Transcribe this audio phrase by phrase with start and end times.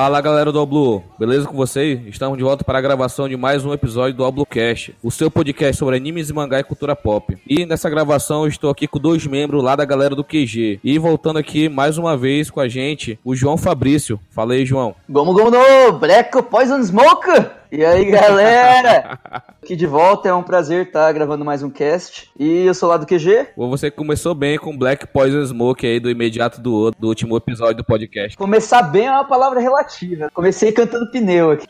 [0.00, 1.98] Fala galera do Oblu, beleza com vocês?
[2.06, 5.76] Estamos de volta para a gravação de mais um episódio do Oblucast, o seu podcast
[5.76, 7.36] sobre animes e mangá e cultura pop.
[7.44, 10.78] E nessa gravação eu estou aqui com dois membros lá da galera do QG.
[10.84, 14.20] E voltando aqui mais uma vez com a gente, o João Fabrício.
[14.30, 14.94] Fala aí, João.
[15.10, 17.57] Gomu Gomu no Black Poison Smoke!
[17.70, 19.18] E aí, galera?
[19.62, 22.30] Aqui de volta, é um prazer estar gravando mais um cast.
[22.38, 23.48] E eu sou lá do QG.
[23.54, 27.76] Você começou bem com Black Poison Smoke aí do imediato do, outro, do último episódio
[27.76, 28.38] do podcast.
[28.38, 30.30] Começar bem é uma palavra relativa.
[30.32, 31.66] Comecei cantando pneu aqui.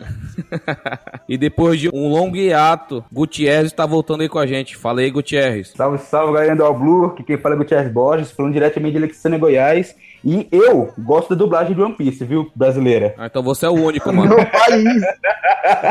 [1.28, 4.76] e depois de um longo hiato, Gutierrez está voltando aí com a gente.
[4.76, 5.72] Fala aí, Gutierrez.
[5.76, 7.06] Salve, salve, galera do All Blue.
[7.06, 9.96] Aqui quem fala é Gutierrez Borges, falando diretamente de Alexandria, Goiás.
[10.24, 13.14] E eu gosto da dublagem de One Piece, viu, brasileira?
[13.16, 14.34] Ah, então você é o único, mano.
[14.34, 15.02] Meu país.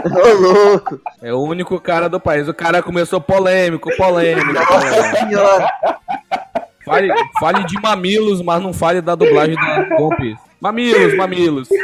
[0.06, 1.00] Ô, louco.
[1.22, 2.48] É o único cara do país.
[2.48, 4.54] O cara começou polêmico, polêmico.
[4.54, 5.68] Nossa senhora.
[6.84, 10.42] Fale, fale de mamilos, mas não fale da dublagem da One Piece.
[10.60, 11.70] Mamilos, mamilos.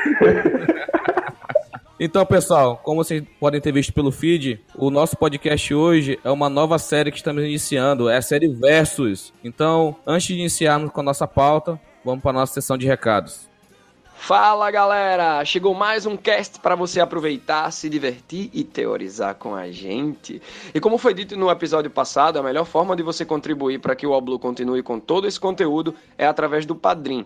[1.99, 6.49] Então, pessoal, como vocês podem ter visto pelo feed, o nosso podcast hoje é uma
[6.49, 9.31] nova série que estamos iniciando, é a série Versus.
[9.41, 13.47] Então, antes de iniciarmos com a nossa pauta, vamos para nossa sessão de recados.
[14.15, 15.43] Fala galera!
[15.43, 20.41] Chegou mais um cast para você aproveitar, se divertir e teorizar com a gente.
[20.73, 24.07] E como foi dito no episódio passado, a melhor forma de você contribuir para que
[24.07, 27.25] o Oblu continue com todo esse conteúdo é através do Padrim.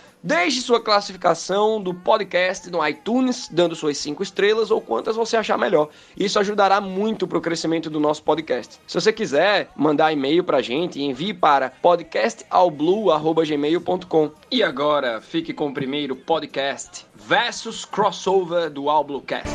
[0.23, 5.57] Deixe sua classificação do podcast no iTunes, dando suas 5 estrelas ou quantas você achar
[5.57, 5.89] melhor.
[6.15, 8.79] Isso ajudará muito para o crescimento do nosso podcast.
[8.85, 14.31] Se você quiser mandar e-mail para a gente, envie para podcastalblue.gmail.com.
[14.51, 19.49] E agora, fique com o primeiro podcast versus crossover do Albluecast.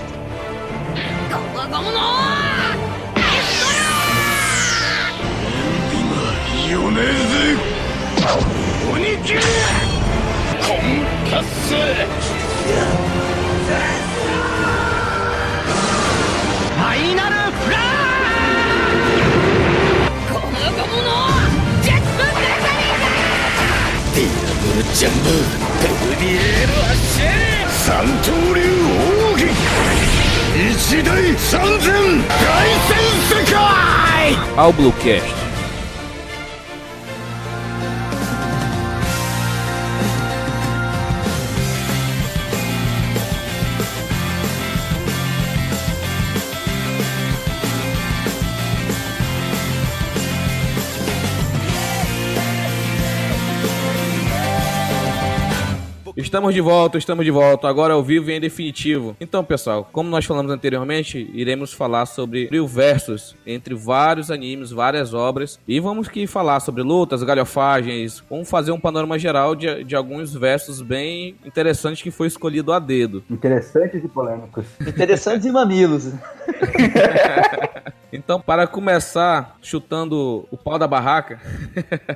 [11.36, 17.80] さっすファイナルフラー
[20.32, 21.12] このゴムの
[21.82, 25.28] ジェットグラザリーディアブルジャンボ
[25.82, 27.28] ペルディエールアッシェ
[27.68, 27.84] 三
[28.22, 28.60] 刀流
[29.30, 29.44] 奥義
[30.56, 31.92] 一大三千
[32.28, 32.40] 大
[32.88, 32.96] 戦
[33.28, 33.54] 世界。
[34.56, 35.45] Ao Bluecast
[56.26, 59.16] Estamos de volta, estamos de volta, agora ao vivo e em definitivo.
[59.20, 65.14] Então, pessoal, como nós falamos anteriormente, iremos falar sobre o versus entre vários animes, várias
[65.14, 69.94] obras, e vamos que falar sobre lutas, galhofagens, vamos fazer um panorama geral de, de
[69.94, 73.22] alguns versos bem interessantes que foi escolhido a dedo.
[73.30, 74.66] Interessantes e polêmicos.
[74.80, 76.10] Interessantes e mamilos.
[78.12, 81.40] Então, para começar chutando o pau da barraca,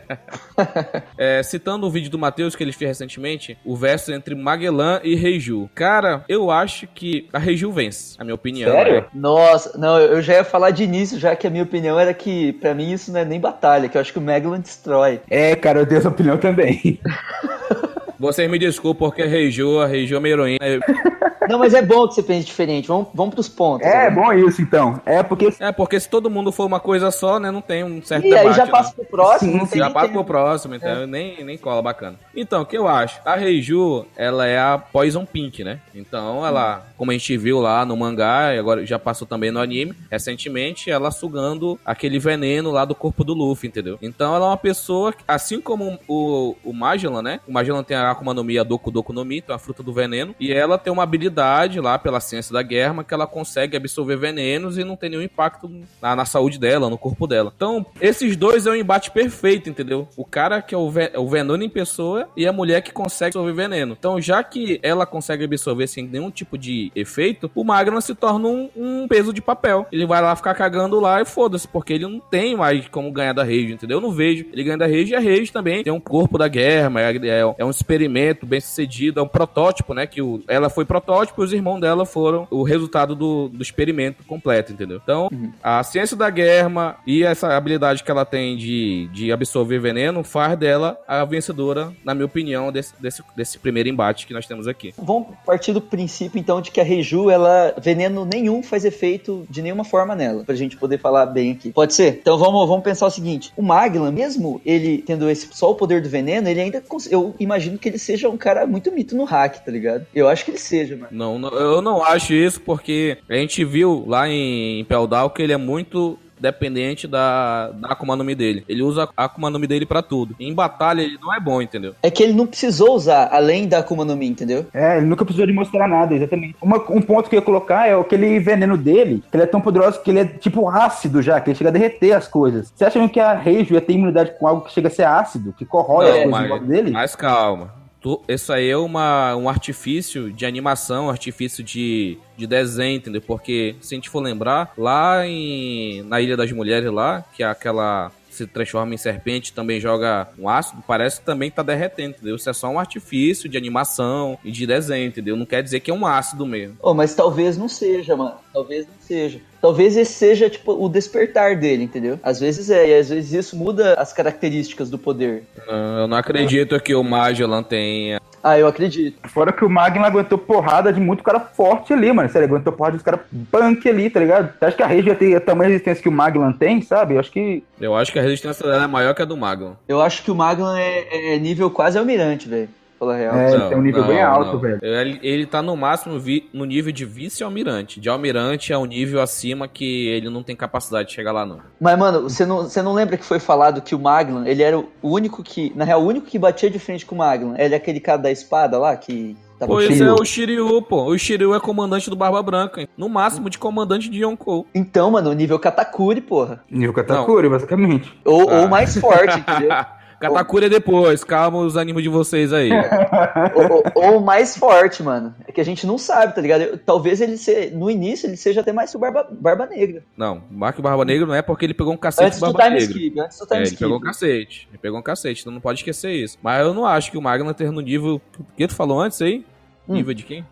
[1.19, 5.15] é, citando o vídeo do Matheus que ele fez recentemente, o verso entre Magellan e
[5.15, 5.69] Reiju.
[5.75, 8.71] Cara, eu acho que a Reiju vence, a minha opinião.
[8.71, 9.01] Sério?
[9.03, 9.07] Né?
[9.15, 12.53] Nossa, não, eu já ia falar de início, já que a minha opinião era que,
[12.55, 15.21] para mim, isso não é nem batalha, que eu acho que o Magellan destrói.
[15.29, 17.01] É, cara, eu tenho essa opinião também.
[18.21, 20.59] Vocês me desculpem porque Reiju, a Reiju é minha heroína.
[21.51, 22.87] Não, mas é bom que você pense diferente.
[22.87, 23.85] Vamos, vamos pros pontos.
[23.85, 25.01] É, é bom isso então.
[25.05, 25.53] É porque.
[25.59, 27.51] É, porque se todo mundo for uma coisa só, né?
[27.51, 28.47] Não tem um certo e debate.
[28.47, 28.95] aí já passa né?
[28.97, 29.67] pro próximo.
[29.67, 31.07] Sim, já passa pro próximo, então é.
[31.07, 32.17] nem, nem cola bacana.
[32.37, 33.21] Então, o que eu acho?
[33.25, 35.81] A Reiju, ela é a Poison Pink, né?
[35.93, 39.61] Então, ela, como a gente viu lá no mangá, e agora já passou também no
[39.61, 43.99] anime, recentemente, ela sugando aquele veneno lá do corpo do Luffy, entendeu?
[44.01, 47.41] Então, ela é uma pessoa, assim como o, o Magellan, né?
[47.49, 49.83] O Magellan tem a Akuma no Mi, a Doku Doku no Mi, então a fruta
[49.83, 53.77] do veneno, e ela tem uma habilidade lá pela ciência da guerra que ela consegue
[53.77, 55.71] absorver venenos e não tem nenhum impacto
[56.01, 57.53] na, na saúde dela, no corpo dela.
[57.55, 60.09] Então, esses dois é um embate perfeito, entendeu?
[60.17, 63.37] O cara que é o, ve o veneno em pessoa e a mulher que consegue
[63.37, 63.97] absorver veneno.
[63.99, 68.49] Então, já que ela consegue absorver sem nenhum tipo de efeito, o Magna se torna
[68.49, 69.87] um, um peso de papel.
[69.91, 73.33] Ele vai lá ficar cagando lá e foda-se, porque ele não tem mais como ganhar
[73.33, 73.99] da Rage, entendeu?
[73.99, 74.47] Eu não vejo.
[74.53, 77.55] Ele ganha da Rage e a Rage também tem um corpo da guerra, é, é,
[77.59, 80.07] é um experimento bem sucedido, é um protótipo, né?
[80.07, 84.25] Que o, ela foi protótipo e os irmãos dela foram o resultado do, do experimento
[84.25, 85.01] completo, entendeu?
[85.03, 85.53] Então, Uhum.
[85.63, 90.57] a ciência da guerra e essa habilidade que ela tem de, de absorver veneno faz
[90.59, 94.93] dela a vencedora, na minha opinião, desse, desse, desse primeiro embate que nós temos aqui.
[94.97, 99.63] Vamos partir do princípio, então, de que a Reiju, ela, veneno nenhum faz efeito de
[99.63, 101.73] nenhuma forma nela, pra gente poder falar bem aqui.
[101.73, 102.19] Pode ser?
[102.21, 106.03] Então vamos, vamos pensar o seguinte: o Maglan, mesmo ele tendo esse, só o poder
[106.03, 106.83] do veneno, ele ainda.
[107.11, 110.07] Eu imagino que ele seja um cara muito mito no hack, tá ligado?
[110.15, 111.09] Eu acho que ele seja, mano.
[111.11, 115.43] Não, não- eu não acho isso porque a gente viu lá em Impel Down que
[115.43, 118.65] ele é muito dependente da, da Akuma no Mi dele.
[118.67, 120.35] Ele usa a Akuma no Mi dele pra tudo.
[120.41, 121.95] Em batalha ele não é bom, entendeu?
[122.03, 124.65] É que ele não precisou usar além da Akuma no Mi, entendeu?
[124.73, 126.57] É, ele nunca precisou de mostrar nada, exatamente.
[126.63, 129.61] Uma- um ponto que eu ia colocar é aquele veneno dele, que ele é tão
[129.61, 132.73] poderoso que ele é tipo ácido já, que ele chega a derreter as coisas.
[132.75, 135.05] Você acha mesmo que a Reijo ia ter imunidade com algo que chega a ser
[135.05, 136.91] ácido, que corrói Não, as coisas mas- em volta dele?
[136.91, 137.80] Mas calma.
[138.01, 143.21] Tu- Isso aí é uma, um artifício de animação, um artifício de, de desenho, entendeu?
[143.21, 147.47] Porque, se a gente for lembrar, lá em, na Ilha das Mulheres lá, que é
[147.47, 152.37] aquela se transforma em serpente, também joga um ácido, parece que também tá derretendo, entendeu?
[152.37, 155.37] Isso é só um artifício de animação e de desenho, entendeu?
[155.37, 156.77] Não quer dizer que é um ácido mesmo.
[156.83, 158.35] Oh, mas talvez não seja, mano.
[158.53, 159.41] Talvez não seja.
[159.61, 162.19] Talvez esse seja, tipo, o despertar dele, entendeu?
[162.23, 165.45] Às vezes é, e às vezes isso muda as características do poder.
[165.67, 168.21] Não, eu não acredito que o Magellan tenha.
[168.43, 169.29] Ah, eu acredito.
[169.29, 172.29] Fora que o Magno aguentou porrada de muito cara forte ali, mano.
[172.29, 174.53] Sério, aguentou porrada de cara punk ali, tá ligado?
[174.59, 177.15] Você acha que a ia ter a tamanha resistência que o Maglan tem, sabe?
[177.15, 177.63] Eu acho que.
[177.81, 179.77] Eu acho que a resistência dela é maior que a do Magellan.
[179.87, 182.69] Eu acho que o Maglan é, é nível quase almirante, velho.
[183.01, 183.35] Falar a real.
[183.35, 184.79] É, ele tem um nível bem alto, velho.
[184.83, 187.99] Ele, ele tá no máximo vi- no nível de vice-almirante.
[187.99, 191.61] De almirante é um nível acima que ele não tem capacidade de chegar lá, não.
[191.81, 194.79] Mas, mano, você não, você não lembra que foi falado que o Maglan, ele era
[194.79, 195.73] o único que.
[195.75, 197.55] Na real, o único que batia de frente com o Maglan.
[197.57, 199.35] Ele é aquele cara da espada lá que.
[199.59, 201.05] Tava Pois é, o Shiryu, pô.
[201.05, 202.81] O Shiryu é comandante do Barba Branca.
[202.83, 202.89] hein?
[202.97, 204.67] No máximo de comandante de Yonkou.
[204.75, 206.63] Então, mano, o nível Katakuri, porra.
[206.71, 208.11] Nível Katakuri, basicamente.
[208.25, 208.61] Ou, Ah.
[208.61, 209.71] ou mais forte, entendeu?
[210.21, 211.25] Katakuri é depois.
[211.25, 212.71] Calma os animes de vocês aí.
[213.55, 213.83] ou,
[214.15, 215.35] ou- mais forte, mano.
[215.49, 216.79] É que a gente não sabe, tá ligado?
[216.79, 220.03] Talvez ele se, no início ele seja até mais que o Barba, Barba Negra.
[220.17, 222.81] Não, o Barba Negra não é porque ele pegou um cacete Antes do Barba time
[222.81, 222.93] Negra.
[222.93, 223.81] skip, antes do É, time ele skip.
[223.83, 224.69] pegou um cacete.
[224.71, 226.39] Ele pegou um cacete, então não pode esquecer isso.
[226.43, 228.21] Mas eu não acho que o Magna esteja no nível.
[228.39, 229.45] O que tu falou antes aí?
[229.89, 229.95] Hum.
[229.95, 230.45] Nível de quem?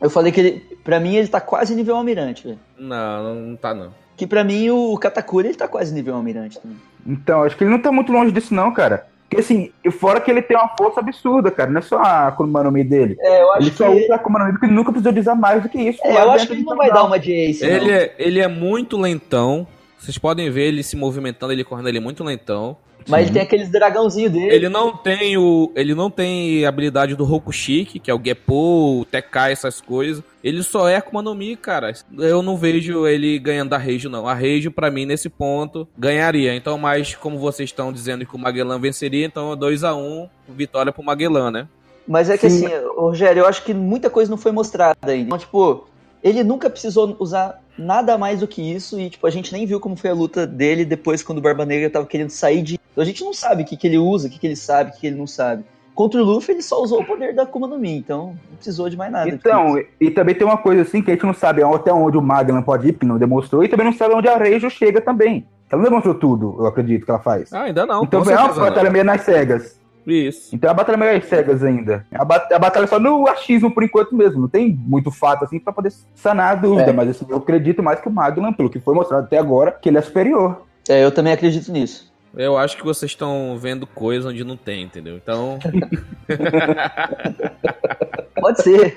[0.00, 2.58] Eu falei que ele, pra mim ele tá quase nível almirante, velho.
[2.76, 3.92] Não, não tá não.
[4.22, 6.76] Que pra mim o Katakuri ele tá quase nível almirante também.
[7.04, 9.04] Então, acho que ele não tá muito longe disso, não, cara.
[9.28, 11.68] Porque assim, e fora que ele tem uma força absurda, cara.
[11.72, 13.16] Não é só a Akuma no Mi dele.
[13.18, 13.76] É, eu acho Ele que.
[13.78, 15.76] só usa a Akuma no Mi porque ele nunca precisou de usar mais do que
[15.76, 15.98] isso.
[16.04, 17.02] É, eu acho que ele não vai Tandal.
[17.02, 17.90] dar uma de ace, Ele não.
[17.96, 19.66] é, ele é muito lentão.
[20.02, 22.76] Vocês podem ver ele se movimentando, ele correndo, ele é muito lentão.
[23.08, 24.52] Mas ele tem aqueles dragãozinhos dele.
[24.52, 25.70] Ele não tem o.
[25.76, 30.22] Ele não tem a habilidade do Rokushiki, que é o Geppo, o Tekai, essas coisas.
[30.42, 31.92] Ele só é Akuma no Mi, cara.
[32.18, 34.26] Eu não vejo ele ganhando da Reijo, não.
[34.26, 36.54] A Reijo, pra mim, nesse ponto, ganharia.
[36.54, 41.02] Então, mas como vocês estão dizendo que o Magellan venceria, então é 2x1, vitória pro
[41.02, 41.68] Magellan, né?
[42.06, 42.66] Mas é que Sim.
[42.66, 45.26] assim, Rogério, eu acho que muita coisa não foi mostrada ainda.
[45.26, 45.86] Então, tipo,
[46.22, 49.80] ele nunca precisou usar nada mais do que isso e, tipo, a gente nem viu
[49.80, 52.80] como foi a luta dele depois quando o Barba Negra tava querendo sair de.
[52.96, 54.92] A gente não sabe o que, que ele usa, o que, que ele sabe, o
[54.94, 55.64] que, que ele não sabe.
[55.94, 58.88] Contra o Luffy, ele só usou o poder da Akuma no Mi, então não precisou
[58.88, 59.28] de mais nada.
[59.28, 62.16] Então, e, e também tem uma coisa assim que a gente não sabe até onde
[62.16, 65.02] o Maglan pode ir, porque não demonstrou, e também não sabe onde a Reijo chega
[65.02, 65.46] também.
[65.70, 67.52] Ela não demonstrou tudo, eu acredito que ela faz.
[67.52, 68.04] Ah, ainda não.
[68.04, 69.81] então é uma batalha meio nas cegas.
[70.06, 70.54] Isso.
[70.54, 72.04] Então é a batalha meio às cegas ainda.
[72.12, 74.40] A, ba- a batalha é só no achismo por enquanto mesmo.
[74.40, 76.90] Não tem muito fato assim pra poder sanar a dúvida.
[76.90, 76.92] É.
[76.92, 79.88] Mas assim, eu acredito mais que o Maglan, pelo que foi mostrado até agora, que
[79.88, 80.62] ele é superior.
[80.88, 82.10] É, eu também acredito nisso.
[82.34, 85.16] Eu acho que vocês estão vendo coisa onde não tem, entendeu?
[85.16, 85.58] Então.
[88.40, 88.96] Pode ser.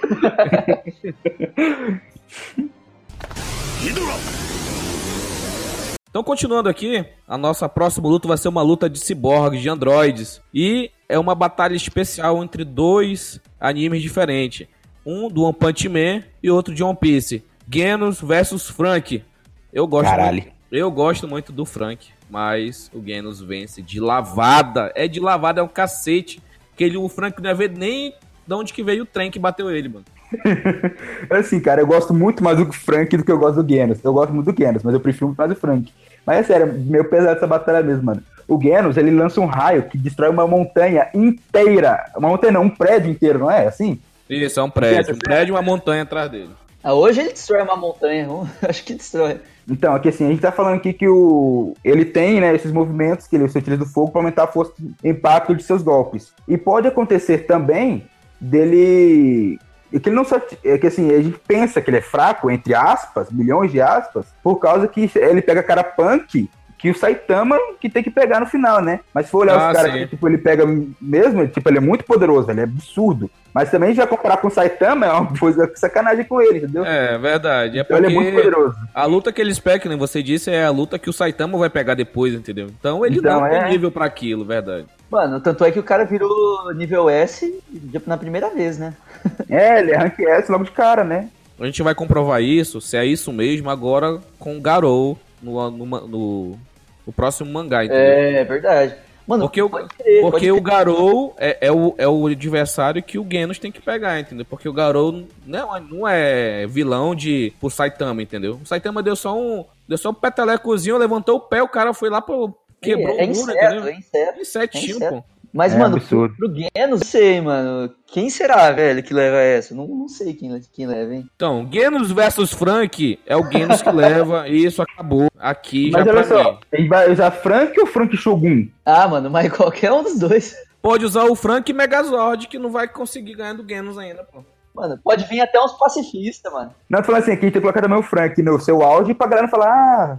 [6.09, 10.41] Então, continuando aqui, a nossa próxima luta vai ser uma luta de ciborgues, de androides.
[10.53, 14.67] E é uma batalha especial entre dois animes diferentes.
[15.05, 17.43] Um do One Punch Man e outro de One Piece.
[17.71, 19.23] Genos versus Frank.
[19.71, 20.41] Eu gosto Caralho.
[20.41, 24.91] muito, eu gosto muito do Frank, mas o Genos vence de lavada.
[24.95, 26.41] É de lavada, é um cacete.
[26.75, 28.13] Que ele, o Frank não ia ver nem
[28.45, 30.05] de onde que veio o trem que bateu ele, mano.
[31.29, 34.03] Assim, cara, eu gosto muito mais do Frank do que eu gosto do Genos.
[34.03, 35.91] Eu gosto muito do Genos, mas eu prefiro muito mais o Frank.
[36.25, 38.23] Mas é sério, meio pesado essa batalha mesmo, mano.
[38.47, 42.11] O Genos, ele lança um raio que destrói uma montanha inteira.
[42.15, 43.67] Uma montanha não, um prédio inteiro, não é?
[43.67, 43.99] Assim?
[44.29, 45.15] Isso, é um prédio.
[45.15, 46.51] Um prédio e uma montanha atrás dele.
[46.83, 48.27] Ah, hoje ele destrói uma montanha.
[48.61, 49.39] Acho que destrói.
[49.67, 53.25] Então, aqui assim, a gente tá falando aqui que o ele tem, né, esses movimentos
[53.25, 56.31] que ele se utiliza do fogo para aumentar a força de impacto de seus golpes.
[56.47, 58.05] E pode acontecer também
[58.39, 59.57] dele
[59.95, 60.41] é que ele não só.
[60.63, 64.25] É que assim, a gente pensa que ele é fraco, entre aspas, milhões de aspas,
[64.43, 66.49] por causa que ele pega cara punk
[66.85, 68.99] que o Saitama que tem que pegar no final, né?
[69.13, 70.65] Mas se for olhar Ah, os caras que tipo, ele pega
[71.01, 73.29] mesmo, tipo, ele é muito poderoso, ele é absurdo.
[73.51, 76.85] Mas também já comparar com o Saitama é uma coisa sacanagem com ele, entendeu?
[76.85, 77.79] É, verdade.
[77.79, 78.75] É então ele é muito porque poderoso.
[78.93, 81.69] a luta que eles pegam, nem você disse, é a luta que o Saitama vai
[81.69, 82.67] pegar depois, entendeu?
[82.79, 83.69] Então ele Então, não tem é.
[83.69, 84.85] nível pra aquilo, verdade.
[85.09, 87.63] Mano, tanto é que o cara virou nível S
[88.05, 88.93] na primeira vez, né?
[89.49, 91.29] É, ele é rank S logo de cara, né?
[91.59, 95.85] A gente vai comprovar isso, se é isso mesmo, agora com o Garou no, no,
[96.07, 96.59] no,
[97.05, 98.01] no próximo mangá, entendeu?
[98.03, 98.95] É, verdade.
[99.27, 100.61] Mano, Porque o- crer, Porque o.
[100.61, 104.45] Garou é, é o, é o adversário que o Genos tem que pegar, entendeu?
[104.47, 108.59] Porque o Garou não, é- não é vilão de pro Saitama, entendeu?
[108.61, 109.65] O Saitama deu só um.
[109.87, 112.55] Deu só um petelecozinho, levantou o pé, o cara foi lá pro.
[112.81, 113.87] Quebrou é, o muro, inseto, entendeu?
[113.87, 114.39] é inseto.
[114.41, 115.15] Insetinho, É inseto.
[115.15, 115.23] pô.
[115.55, 116.35] Mas, É mano, absurdo.
[116.35, 117.89] pro, pro Genos, não sei, mano.
[118.07, 119.73] Quem será, velho, que leva essa?
[119.73, 121.29] Não, não sei quem, quem leva, hein?
[121.33, 126.11] Então, Genos versus Frank é o Genos que leva, e isso acabou aqui Mas já
[126.11, 126.43] olha pra mim.
[126.43, 128.67] só, ele vai usar Frank ou Frank Shogun?
[128.85, 130.53] Ah, mano, mas qualquer um dos dois.
[130.81, 134.43] Pode usar o Frank e Megazord, que não vai conseguir ganhar do Genos ainda, pô.
[134.75, 136.71] Mano, pode vir até uns pacifistas, mano.
[136.89, 138.81] Não, tô falando assim, aqui a gente tem que colocar também o Frank no seu
[138.83, 140.17] auge pra galera falar, ah,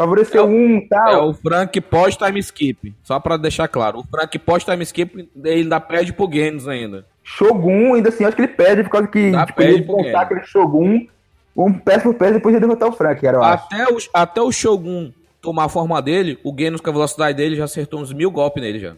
[0.00, 1.08] favoreceu É o- um e tal.
[1.08, 2.94] É o Frank pós-time skip.
[3.02, 3.98] Só pra deixar claro.
[4.00, 7.04] O Frank pós-time skip, ele ainda perde pro Genos ainda.
[7.22, 10.14] Shogun, ainda assim, acho que ele perde por causa que Dá, tipo, ele Game.
[10.14, 11.06] aquele Shogun,
[11.56, 13.64] um peça por peça, depois de derrotar o Frank, cara, eu acho.
[13.66, 17.56] Até o, até o Shogun tomar a forma dele, o Genos com a velocidade dele
[17.56, 18.94] já acertou uns mil golpes nele já.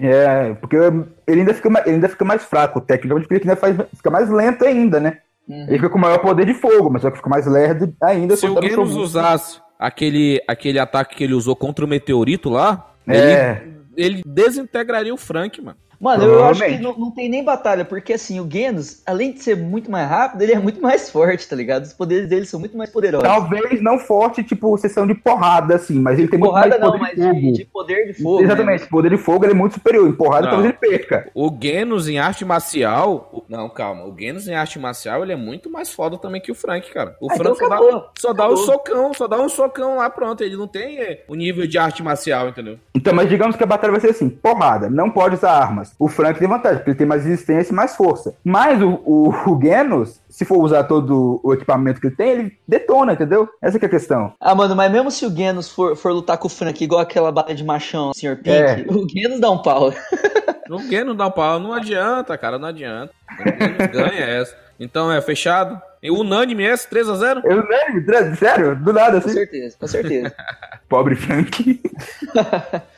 [0.00, 3.60] É, porque ele ainda fica, mais- ele ainda fica mais fraco, tecnicamente, porque ele ainda
[3.60, 5.18] faz, fica mais lento ainda, né?
[5.48, 5.62] Uhum.
[5.68, 8.36] Ele fica com maior poder de fogo, mas só que fica mais lerdo ainda.
[8.36, 13.62] Se o Genos usasse aquele, aquele ataque que ele usou contra o meteorito lá, É,
[13.94, 15.78] ele, ele desintegraria o Frank, mano.
[16.00, 19.42] Mano, eu acho que não, não tem nem batalha, porque assim, o Genos, além de
[19.42, 21.84] ser muito mais rápido, ele é muito mais forte, tá ligado?
[21.84, 23.26] Os poderes dele são muito mais poderosos.
[23.28, 27.00] talvez não forte, tipo, sessão de porrada, assim, mas ele tem porrada muito não, mais
[27.00, 27.52] mas poder de de, fogo.
[27.52, 28.42] de poder de fogo.
[28.42, 28.88] Exatamente, né?
[28.90, 30.08] poder de fogo ele é muito superior.
[30.08, 30.50] Em porrada Não.
[30.50, 31.30] talvez ele perca.
[31.34, 33.44] O Genos em arte marcial.
[33.48, 34.04] Não, calma.
[34.04, 37.16] O Genos em arte marcial ele é muito mais foda também que o Frank, cara.
[37.20, 38.10] O Ah, Frank então só, dá, acabou.
[38.18, 40.42] só dá um socão, só dá um socão lá, pronto.
[40.42, 42.78] Ele não tem é, o nível de arte marcial, entendeu?
[42.94, 45.85] Então, mas digamos que a batalha vai ser assim: porrada, não pode usar armas.
[45.98, 48.34] O Frank tem vantagem, porque ele tem mais resistência e mais força.
[48.44, 52.58] Mas o, o, o Genos, se for usar todo o equipamento que ele tem, ele
[52.66, 53.48] detona, entendeu?
[53.62, 54.32] Essa que é a questão.
[54.40, 57.30] Ah, mano, mas mesmo se o Genos for, for lutar com o Frank igual aquela
[57.32, 58.36] batalha de machão, Sr.
[58.36, 58.84] Pink, É.
[58.88, 59.92] o Genos dá um pau.
[60.68, 63.12] O Genos dá um pau, não adianta, cara, não adianta.
[63.38, 64.56] O Genos ganha essa.
[64.80, 65.80] Então é fechado.
[66.02, 67.40] E unânime esse, 3x0?
[67.44, 69.32] Eu lembro, sério, do nada Com assim.
[69.32, 70.34] certeza, com certeza.
[70.88, 71.80] Pobre Frank.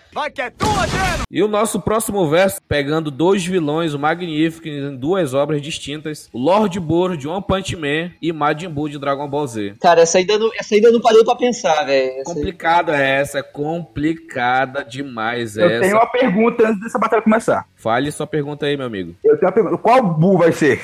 [1.30, 6.78] E o nosso próximo verso, pegando dois vilões, o Magnífico, em duas obras distintas: Lord
[6.80, 9.74] Boro de One Punch Man e Majin Buu de Dragon Ball Z.
[9.80, 12.10] Cara, essa ainda não, essa ainda não parou pra pensar, velho.
[12.20, 15.80] Essa aí- Complicada essa, é complicada demais Eu essa.
[15.80, 17.66] tenho uma pergunta antes dessa batalha começar.
[17.76, 19.14] Fale sua pergunta aí, meu amigo.
[19.24, 19.78] Eu tenho uma pergunta.
[19.78, 20.80] Qual Bu vai ser?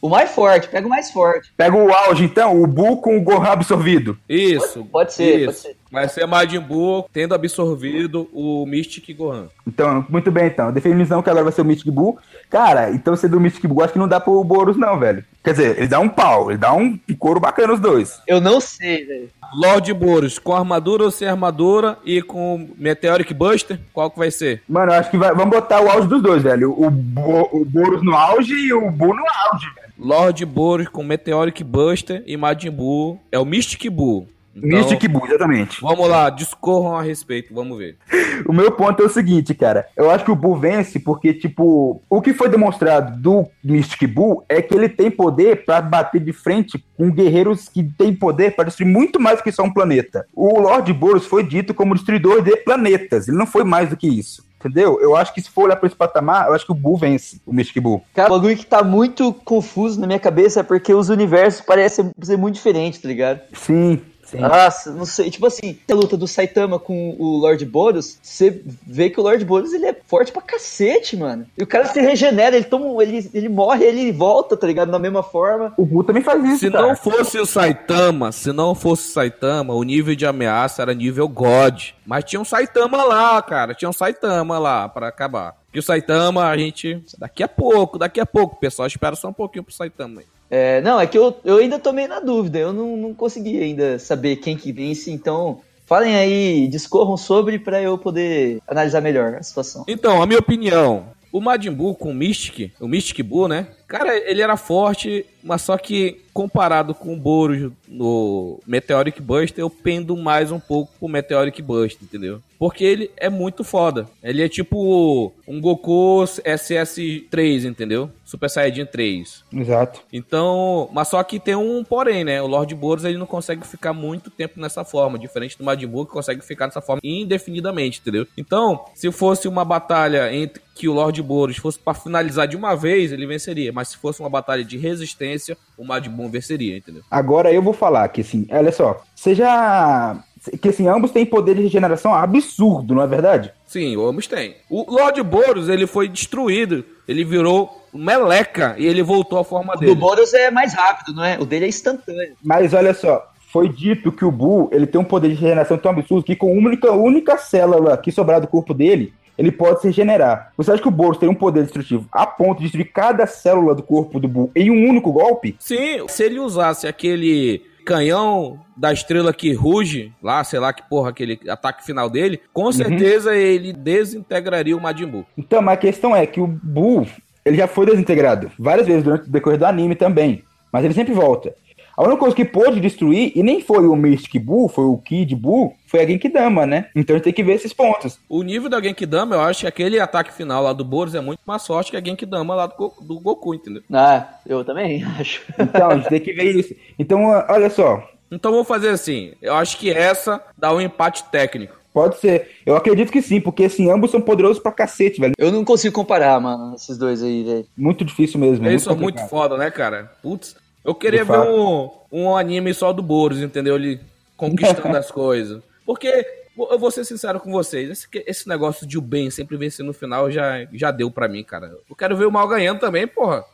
[0.00, 1.52] O mais forte, pega o mais forte.
[1.56, 4.16] Pega o auge, então, o Bu com o Gohan absorvido.
[4.28, 4.84] Isso.
[4.92, 5.44] Pode ser, isso.
[5.46, 5.76] pode ser.
[5.92, 9.48] Vai ser Majin Buu tendo absorvido o Mystic Gohan.
[9.68, 10.72] Então, muito bem, então.
[10.72, 12.18] Definição que agora vai ser o Mystic Bull.
[12.48, 15.22] Cara, então ser do Mystic Bull, acho que não dá pro Boros, não, velho.
[15.44, 18.20] Quer dizer, ele dá um pau, ele dá um couro bacana os dois.
[18.26, 19.28] Eu não sei, velho.
[19.54, 24.62] Lord Boros com armadura ou sem armadura e com Meteoric Buster, qual que vai ser?
[24.66, 26.72] Mano, eu acho que vai- vamos botar o auge dos dois, velho.
[26.72, 29.82] O, Bo, o Boros no auge e o Bull no auge, velho.
[29.98, 34.26] Lord Boros com Meteoric Buster e Majin Buu é o Mystic Buu.
[34.54, 35.80] Então, Mystic Bull, exatamente.
[35.80, 37.96] Vamos lá, discorram a respeito, vamos ver.
[38.46, 39.86] O meu ponto é o seguinte, cara.
[39.94, 44.42] Eu acho que o Bull vence porque, tipo, o que foi demonstrado do Mystic Bull
[44.48, 48.64] é que ele tem poder pra bater de frente com guerreiros que têm poder pra
[48.64, 50.26] destruir muito mais do que só um planeta.
[50.34, 53.28] O Lord Boros foi dito como destruidor de planetas.
[53.28, 54.42] Ele não foi mais do que isso.
[54.64, 55.00] Entendeu?
[55.00, 57.40] Eu acho que se for olhar pra esse patamar, eu acho que o Bull vence,
[57.44, 58.00] o Mystic Bull.
[58.14, 62.12] Cara, o bagulho que tá muito confuso na minha cabeça é porque os universos parecem
[62.22, 63.40] ser muito diferentes, tá ligado?
[63.52, 64.00] Sim,
[64.32, 64.38] sim.
[64.38, 65.30] Nossa, não sei.
[65.30, 69.44] Tipo assim, a luta do Saitama com o Lord Boros, você vê que o Lord
[69.44, 71.46] Boros ele é forte pra cacete, mano.
[71.56, 74.90] E o cara se regenera, ele toma, ele, ele morre, ele volta, tá ligado?
[74.90, 75.72] Da mesma forma.
[75.76, 76.88] O Bull também faz isso, Se cara.
[76.88, 81.28] não fosse o Saitama, se não fosse o Saitama, o nível de ameaça era nível
[81.28, 81.90] God.
[82.06, 83.74] Mas tinha um Saitama lá, cara.
[83.74, 85.54] Tinha um Saitama lá pra acabar.
[85.72, 87.02] Que o Saitama, a gente.
[87.18, 88.86] Daqui a pouco, daqui a pouco, pessoal.
[88.86, 90.26] Espera só um pouquinho pro Saitama aí.
[90.54, 92.58] É, não, é que eu, eu ainda tomei na dúvida.
[92.58, 95.62] Eu não, não consegui ainda saber quem que vence, então.
[95.86, 99.84] Falem aí, discorram sobre pra eu poder analisar melhor a situação.
[99.88, 101.06] Então, a minha opinião.
[101.32, 103.68] O Majin Buu com o Mystic, o Mystic Buu, né?
[103.92, 109.68] Cara, ele era forte, mas só que comparado com o Boros no Meteoric Buster, eu
[109.68, 112.40] pendo mais um pouco pro Meteoric Buster, entendeu?
[112.58, 114.08] Porque ele é muito foda.
[114.22, 118.10] Ele é tipo um Goku SS3, entendeu?
[118.24, 119.44] Super Saiyajin 3.
[119.52, 120.00] Exato.
[120.10, 122.40] Então, mas só que tem um porém, né?
[122.40, 126.06] O Lord Boros ele não consegue ficar muito tempo nessa forma, diferente do Majin Buu
[126.06, 128.26] que consegue ficar nessa forma indefinidamente, entendeu?
[128.38, 132.74] Então, se fosse uma batalha entre que o Lord Boros fosse para finalizar de uma
[132.74, 133.72] vez, ele venceria.
[133.72, 137.02] Mas se fosse uma batalha de resistência, o Majin Buu venceria, entendeu?
[137.10, 140.16] Agora eu vou falar que assim, olha só, seja
[140.60, 143.52] que assim, ambos têm poder de regeneração absurdo, não é verdade?
[143.66, 144.56] Sim, ambos têm.
[144.68, 149.78] O Lord Boros, ele foi destruído, ele virou meleca e ele voltou à forma O
[149.78, 149.94] dele.
[149.94, 151.38] do Boros é mais rápido, não é?
[151.38, 152.34] O dele é instantâneo.
[152.42, 155.90] Mas olha só, foi dito que o Buu, ele tem um poder de regeneração tão
[155.92, 159.12] absurdo que com uma única, única célula que sobrar do corpo dele,
[159.42, 160.52] ele pode se regenerar.
[160.56, 163.74] Você acha que o Boros tem um poder destrutivo a ponto de destruir cada célula
[163.74, 165.56] do corpo do Buu em um único golpe?
[165.58, 171.10] Sim, se ele usasse aquele canhão da estrela que ruge, lá, sei lá que porra,
[171.10, 175.26] aquele ataque final dele, com certeza ele desintegraria o Majin Buu.
[175.36, 177.04] Então, mas a questão é que o Buu,
[177.44, 181.12] ele já foi desintegrado várias vezes durante o decorrer do anime também, mas ele sempre
[181.12, 181.52] volta.
[181.96, 185.34] A única coisa que pôde destruir, e nem foi o Mystic Buu, foi o Kid
[185.36, 186.86] Buu, foi a Genkidama, né?
[186.96, 188.18] Então a gente tem que ver esses pontos.
[188.28, 191.40] O nível da Genkidama, eu acho que aquele ataque final lá do Boros é muito
[191.46, 193.82] mais forte que a Genkidama lá do, Go- do Goku, entendeu?
[193.92, 195.42] Ah, eu também acho.
[195.58, 196.74] Então a gente tem que ver isso.
[196.98, 201.76] Então, olha só, Então vou fazer assim, eu acho que essa dá um empate técnico.
[201.92, 202.48] pode ser.
[202.64, 205.34] Eu acredito que sim, porque assim, ambos são poderosos pra cacete, velho.
[205.36, 207.66] Eu não consigo comparar, mano, esses dois aí, velho.
[207.76, 208.66] Muito difícil mesmo.
[208.66, 209.28] Eles são muito complicado.
[209.28, 210.10] foda, né, cara?
[210.22, 213.76] Putz, eu queria ver um, um anime só do Boros, entendeu?
[213.76, 214.00] Ele
[214.36, 215.62] conquistando as coisas.
[215.86, 219.84] Porque, eu vou ser sincero com vocês, esse, esse negócio de o bem sempre vencer
[219.84, 221.76] no final já, já deu pra mim, cara.
[221.88, 223.44] Eu quero ver o mal ganhando também, porra.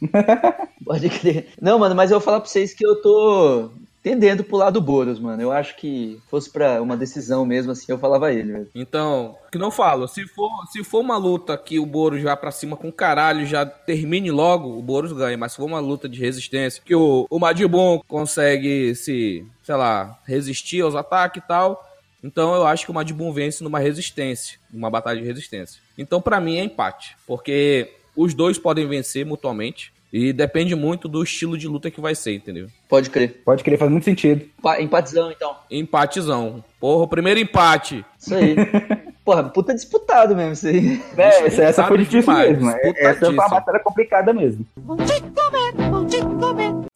[0.84, 1.48] Pode crer.
[1.60, 3.70] Não, mano, mas eu vou falar pra vocês que eu tô
[4.02, 5.42] tendendo pro lado do Boros, mano.
[5.42, 8.68] Eu acho que fosse pra uma decisão mesmo, assim, eu falava ele, velho.
[8.74, 12.50] Então, que não falo, se for, se for uma luta que o Boros vai pra
[12.50, 15.36] cima com caralho, já termine logo, o Boros ganha.
[15.36, 19.74] Mas se for uma luta de resistência, que o, o Majin Buu consegue se, sei
[19.74, 21.86] lá, resistir aos ataques e tal,
[22.22, 25.80] então eu acho que o Majin Buu vence numa resistência, numa batalha de resistência.
[25.96, 31.22] Então pra mim é empate, porque os dois podem vencer mutuamente e depende muito do
[31.22, 32.66] estilo de luta que vai ser, entendeu?
[32.88, 33.42] Pode crer.
[33.44, 34.44] Pode crer, faz muito sentido.
[34.62, 35.54] Pa- Empatezão, então.
[35.70, 36.64] Empatezão.
[36.80, 38.04] Porra, o primeiro empate.
[38.18, 38.56] Isso aí.
[39.24, 41.00] Porra, puta disputado mesmo isso aí.
[41.16, 42.70] É, essa, essa foi difícil demais, mesmo.
[42.70, 44.66] É- Essa foi uma batalha complicada mesmo.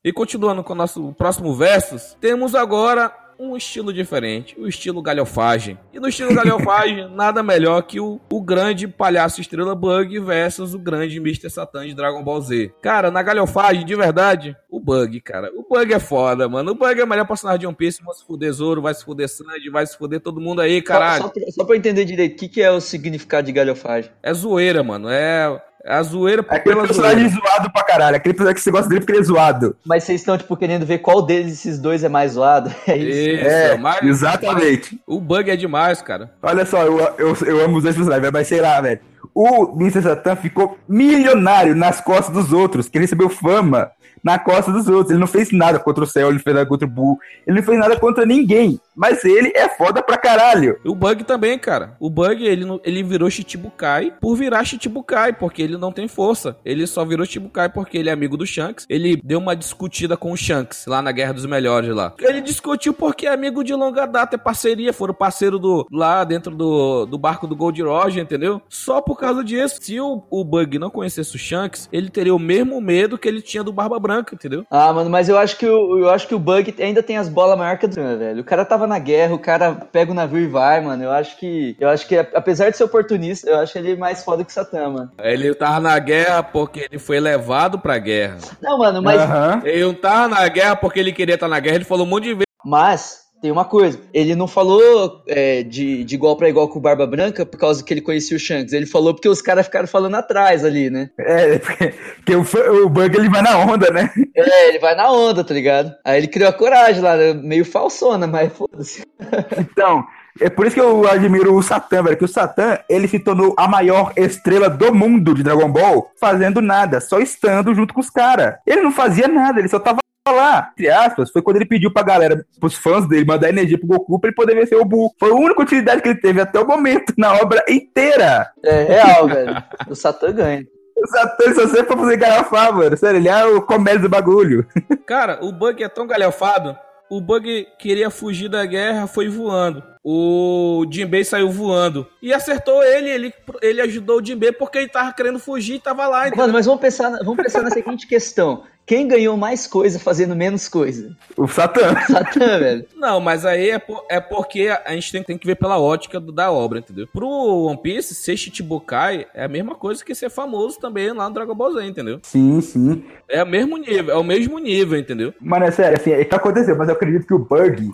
[0.02, 5.78] E continuando com o nosso próximo versus, temos agora um estilo diferente, o estilo galhofagem.
[5.92, 10.78] E no estilo galhofagem, nada melhor que o, o grande palhaço estrela Bug versus o
[10.78, 11.50] grande Mr.
[11.50, 12.72] Satan de Dragon Ball Z.
[12.80, 15.50] Cara, na galhofagem, de verdade, o Bug, cara.
[15.54, 16.72] O Bug é foda, mano.
[16.72, 18.02] O Bug é o melhor personagem de One Piece.
[18.02, 21.22] Vai se fuder Zoro, vai se fuder Sandy, vai se fuder todo mundo aí, caralho.
[21.22, 24.10] Só, só, pra, só pra entender direito, o que, que é o significado de galhofagem?
[24.22, 25.08] É zoeira, mano.
[25.08, 27.46] É a zoeira É aquele pela personagem zoeira.
[27.48, 28.16] zoado pra caralho.
[28.16, 29.76] Aquele personagem que você gosta dele porque ele é zoado.
[29.84, 32.70] Mas vocês estão, tipo, querendo ver qual deles esses dois é mais zoado?
[32.88, 33.30] É isso?
[33.30, 34.98] Isso, É, mas- exatamente.
[35.06, 36.30] O Bug é demais, cara.
[36.42, 39.00] Olha só, eu, eu, eu amo os dois personagens, mas sei lá, velho.
[39.34, 40.02] O Mr.
[40.02, 43.90] Satan ficou milionário nas costas dos outros, que ele recebeu fama
[44.24, 45.10] na costa dos outros.
[45.10, 47.58] Ele não fez nada contra o céu, ele não fez nada contra o Bull, ele
[47.58, 48.80] não fez nada contra ninguém.
[48.96, 50.78] Mas ele é foda pra caralho.
[50.84, 51.96] O Bug também, cara.
[51.98, 56.56] O Bug, ele, ele virou Chichibukai por virar Chichibukai, porque ele não tem força.
[56.64, 58.86] Ele só virou Chichibukai porque ele é amigo do Shanks.
[58.88, 62.14] Ele deu uma discutida com o Shanks, lá na Guerra dos Melhores, lá.
[62.20, 66.54] Ele discutiu porque é amigo de longa data, é parceria, foram parceiro do, lá dentro
[66.54, 68.62] do, do barco do Gold Roger, entendeu?
[68.68, 69.78] Só por causa disso.
[69.80, 73.42] Se o, o Bug não conhecesse o Shanks, ele teria o mesmo medo que ele
[73.42, 74.64] tinha do Barba Branca, entendeu?
[74.70, 77.28] Ah, mano, mas eu acho que o, eu acho que o Bug ainda tem as
[77.28, 78.40] bolas maior que a do velho.
[78.40, 81.02] O cara tava na guerra, o cara pega o navio e vai, mano.
[81.02, 81.76] Eu acho que.
[81.78, 84.88] Eu acho que, apesar de ser oportunista, eu acho ele mais foda que o Satã,
[84.88, 85.10] mano.
[85.18, 88.38] Ele tava na guerra porque ele foi levado pra guerra.
[88.62, 89.20] Não, mano, mas.
[89.20, 89.62] Aham.
[89.64, 92.24] Ele não tava na guerra porque ele queria estar na guerra, ele falou um monte
[92.24, 92.44] de vezes.
[92.64, 93.23] Mas.
[93.44, 97.06] Tem uma coisa, ele não falou é, de, de igual pra igual com o Barba
[97.06, 98.72] Branca por causa que ele conhecia o Shanks.
[98.72, 101.10] Ele falou porque os caras ficaram falando atrás ali, né?
[101.18, 104.10] É, porque, porque o, o Bug ele vai na onda, né?
[104.34, 105.94] É, ele vai na onda, tá ligado?
[106.02, 107.34] Aí ele criou a coragem lá, né?
[107.34, 109.04] meio falsona, mas foda-se.
[109.58, 110.02] Então,
[110.40, 112.16] é por isso que eu admiro o Satã, velho.
[112.16, 116.62] Que o Satã, ele se tornou a maior estrela do mundo de Dragon Ball, fazendo
[116.62, 118.54] nada, só estando junto com os caras.
[118.66, 119.98] Ele não fazia nada, ele só tava
[120.32, 123.86] lá, entre aspas, foi quando ele pediu pra galera, pros fãs dele, mandar energia pro
[123.86, 125.12] Goku pra ele poder vencer o Buu.
[125.18, 128.50] Foi a única utilidade que ele teve até o momento, na obra inteira.
[128.64, 129.62] É real, velho.
[129.88, 130.66] O Satã ganha.
[130.96, 132.96] O Saturno só serve pra fazer galhofar, mano.
[132.96, 134.66] Sério, ele é o comédia do bagulho.
[135.06, 136.76] Cara, o Bug é tão galhofado.
[137.10, 139.82] O Bug queria fugir da guerra, foi voando.
[140.06, 142.06] O Jinbei saiu voando.
[142.20, 146.06] E acertou ele, ele, ele ajudou o Jinbei porque ele tava querendo fugir e tava
[146.06, 146.22] lá.
[146.28, 146.42] entendeu?
[146.42, 148.64] Mano, mas vamos pensar, na- vamos pensar na seguinte questão.
[148.86, 151.16] Quem ganhou mais coisa fazendo menos coisa?
[151.38, 151.94] O Satã.
[152.06, 152.84] Satã, velho.
[152.94, 156.20] Não, mas aí é, por- é porque a gente tem, tem que ver pela ótica
[156.20, 157.08] do- da obra, entendeu?
[157.10, 161.34] Pro One Piece, ser Chichibukai é a mesma coisa que ser famoso também lá no
[161.34, 162.18] Dragon Ball Z, entendeu?
[162.24, 163.02] Sim, sim.
[163.26, 165.32] É o mesmo nível, é o mesmo nível, entendeu?
[165.40, 167.90] Mano, é sério, assim, é que aconteceu, mas eu acredito que o Bug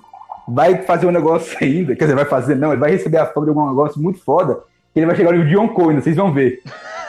[0.53, 1.95] vai fazer um negócio ainda.
[1.95, 4.59] Quer dizer, vai fazer, não, ele vai receber a fama de algum negócio muito foda.
[4.93, 6.61] Que ele vai chegar no nível de Yonkou ainda, vocês vão ver.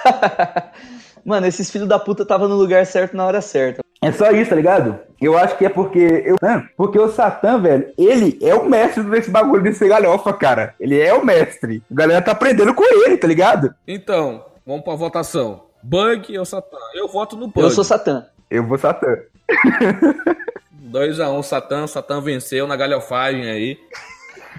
[1.25, 3.81] Mano, esses filhos da puta tava no lugar certo na hora certa.
[4.03, 4.99] É só isso, tá ligado?
[5.19, 6.23] Eu acho que é porque.
[6.25, 6.35] Eu,
[6.75, 10.73] porque o Satã, velho, ele é o mestre desse bagulho de ser galhofa, cara.
[10.79, 11.83] Ele é o mestre.
[11.91, 13.75] A galera tá aprendendo com ele, tá ligado?
[13.87, 15.65] Então, vamos pra votação.
[15.83, 16.77] Bug ou Satã?
[16.95, 17.61] Eu voto no Bug.
[17.61, 18.25] Eu sou Satã.
[18.49, 19.17] Eu vou Satã.
[20.91, 23.79] 2x1 Satã, Satã venceu na galhofagem aí.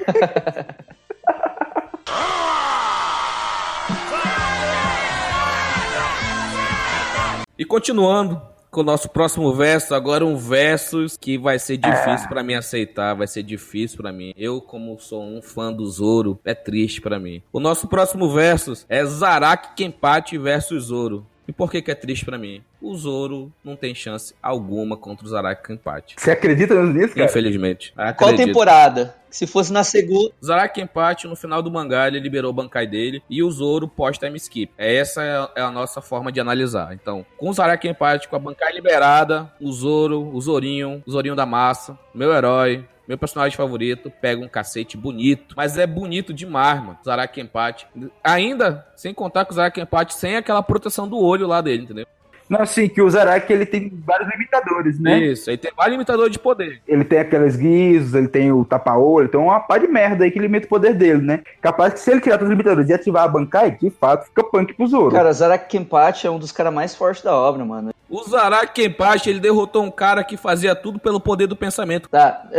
[7.59, 12.42] e continuando com o nosso próximo verso, agora um versus que vai ser difícil pra
[12.42, 14.33] mim aceitar, vai ser difícil pra mim.
[14.35, 17.42] Eu, como sou um fã do Zoro, é triste pra mim.
[17.53, 21.27] O nosso próximo versus é Zaraki Kenpachi versus Zoro.
[21.53, 22.62] E por que que é triste pra mim?
[22.81, 26.15] O Zoro não tem chance alguma contra o Zaraki Kenpachi.
[26.17, 27.27] Você acredita nisso, cara?
[27.29, 27.93] Infelizmente.
[27.95, 28.47] Qual Acredito.
[28.47, 29.15] temporada?
[29.29, 30.31] Se fosse na segunda.
[30.43, 34.35] Zaraki Kenpachi, no final do mangá, ele liberou o Bankai dele e o Zoro pós-time
[34.38, 34.73] skip.
[34.79, 36.95] Essa é a- é a nossa forma de analisar.
[36.95, 41.37] Então, com o Zaraki Kenpachi, com a Bankai liberada, o Zoro, o Zorinho, o Zorinho
[41.37, 45.55] da massa, meu herói, meu personagem favorito, pega um cacete bonito.
[45.57, 46.98] Mas é bonito demais, mano.
[47.05, 47.87] Zaraki Kenpachi.
[48.25, 52.07] Ainda, sem contar com o Zaraki Kenpachi, sem aquela proteção do olho lá dele, entendeu?
[52.48, 55.18] Não, assim, que o Zaraki ele tem vários limitadores, né?
[55.20, 56.83] Isso, aí tem vários limitadores de poder.
[56.87, 60.38] Ele tem aquelas guizos, ele tem o tapa-olho, tem uma pá de merda aí que
[60.38, 61.42] limita o poder dele, né?
[61.61, 64.44] Capaz que se ele tirar todos os limitadores e ativar a Bankai, de fato, fica
[64.44, 65.12] punk pro Zoro.
[65.14, 67.92] Cara, Zaraki Kenpachi é um dos caras mais fortes da obra, mano.
[68.14, 72.11] O Zaraki Kenpachi, ele derrotou um cara que fazia tudo pelo poder do pensamento.
[72.11, 72.59] Tá, e,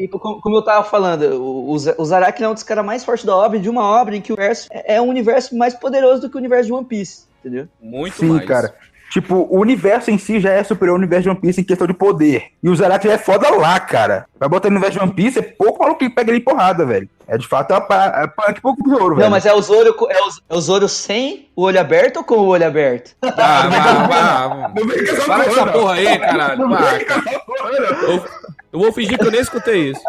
[0.00, 2.84] e- e como eu tava falando, o, o Z- o Zaraki é um dos caras
[2.84, 5.56] mais fortes da obra, de uma obra em que o universo é é um universo
[5.56, 7.68] mais poderoso do que o universo de One Piece, entendeu?
[7.80, 8.44] Muito Sim, mais.
[8.48, 8.74] cara.
[9.10, 11.86] Tipo, o universo em si já é superior ao universo de One Piece em questão
[11.86, 12.48] de poder.
[12.62, 14.26] E o já é foda lá, cara.
[14.38, 16.84] Vai botar no universo de One Piece, é pouco maluco que pega ele em porrada,
[16.84, 17.08] velho.
[17.26, 19.24] É de fato é pa- é punk pouco pro Zoro, velho.
[19.24, 22.24] Não, mas é o Zoro, é o, é o Zoro sem o olho aberto ou
[22.24, 23.14] com o olho aberto?
[23.22, 25.72] Ah, Não vem com essa Para com essa não.
[25.72, 26.58] porra aí, caralho.
[26.58, 26.78] Não não.
[28.08, 28.24] Eu,
[28.72, 30.00] eu vou fingir que eu nem escutei isso.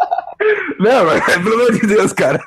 [0.80, 2.42] Não, mas, pelo amor de Deus, cara.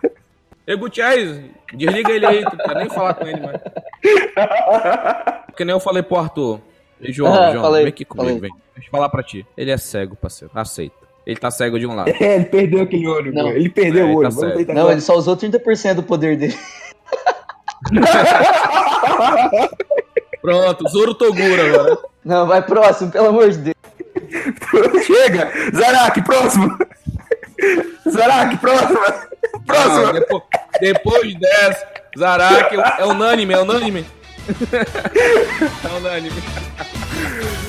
[0.67, 1.41] Ei, Gutiérrez,
[1.75, 3.61] desliga ele aí, tu não quer nem falar com ele, mais.
[5.63, 6.59] Que nem eu falei pro Arthur.
[7.01, 8.41] Ei, João, Ah, João, falei, vem aqui comigo, falei.
[8.41, 8.51] vem.
[8.75, 9.47] Deixa eu falar pra ti.
[9.57, 10.51] Ele é cego, parceiro.
[10.57, 10.97] Aceita.
[11.25, 12.11] Ele tá cego de um lado.
[12.21, 13.45] É, ele perdeu aquele olho, Não.
[13.45, 13.51] pô.
[13.51, 14.35] Ele perdeu É, o olho.
[14.35, 16.59] tá tentar Não, ele só usou 30% do poder dele.
[20.43, 21.99] Pronto, Zoro Toguro agora.
[22.25, 23.77] Não, vai próximo, pelo amor de Deus.
[25.07, 25.49] Chega!
[25.77, 26.77] Zaraki, próximo!
[28.11, 28.99] Zaraki, próximo!
[29.65, 30.07] Próximo!
[30.07, 30.43] Ah, depois,
[30.81, 31.87] depois dessa,
[32.19, 34.05] Zaraki é unânime, é unânime.
[35.85, 36.43] É unânime.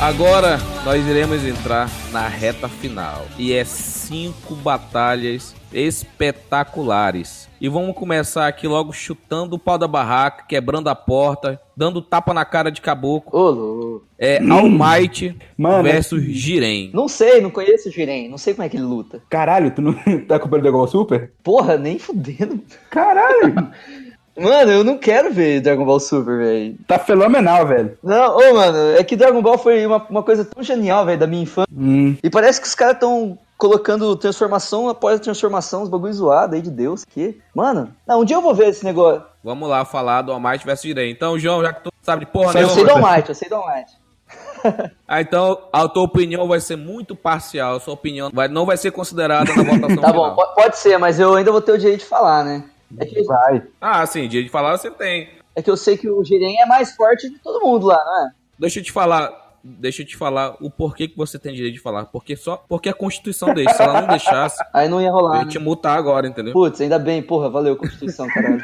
[0.00, 3.26] Agora nós iremos entrar na reta final.
[3.36, 7.48] E é cinco batalhas espetaculares.
[7.60, 12.32] E vamos começar aqui logo chutando o pau da barraca, quebrando a porta, dando tapa
[12.32, 13.36] na cara de caboclo.
[13.36, 14.02] Ô.
[14.16, 16.90] É All Might Mano, versus Jiren.
[16.94, 19.20] Não sei, não conheço o Jiren, não sei como é que ele luta.
[19.28, 19.94] Caralho, tu não
[20.28, 21.32] tá acompanhando Dragon Ball Super?
[21.42, 22.62] Porra, nem fudendo.
[22.88, 23.72] Caralho!
[24.38, 26.76] Mano, eu não quero ver Dragon Ball Super, velho.
[26.86, 27.98] tá fenomenal, velho.
[28.02, 31.26] Não, ô, mano, é que Dragon Ball foi uma, uma coisa tão genial, velho, da
[31.26, 31.68] minha infância.
[31.76, 32.16] Hum.
[32.22, 36.70] E parece que os caras tão colocando transformação após transformação, uns bagulho zoado aí de
[36.70, 37.04] Deus.
[37.04, 39.22] Que, mano, não, um dia eu vou ver esse negócio.
[39.42, 41.10] Vamos lá falar do All Might versus Jiren.
[41.10, 43.34] Então, João, já que tu sabe de porra eu nenhuma, sei do All Might, eu
[43.34, 43.90] sei do All Might.
[45.06, 47.76] Ah, então a tua opinião vai ser muito parcial.
[47.76, 50.12] A sua opinião vai, não vai ser considerada na votação Tá final.
[50.12, 52.64] bom, po- pode ser, mas eu ainda vou ter o direito de falar, né?
[52.98, 53.62] É que, Vai.
[53.80, 55.28] Ah, sim, dia de falar você tem.
[55.54, 58.26] é que eu sei que o Jiren é mais forte de todo mundo lá, não
[58.26, 58.30] é?
[58.58, 59.46] Deixa eu te falar.
[59.62, 62.06] Deixa eu te falar o porquê que você tem direito de falar.
[62.06, 63.74] Porque só porque a Constituição deixa.
[63.74, 65.50] Se ela não deixasse, Aí não ia eu rolar, ia né?
[65.50, 66.52] te multar agora, entendeu?
[66.52, 68.62] Putz, ainda bem, porra, valeu, Constituição, caralho.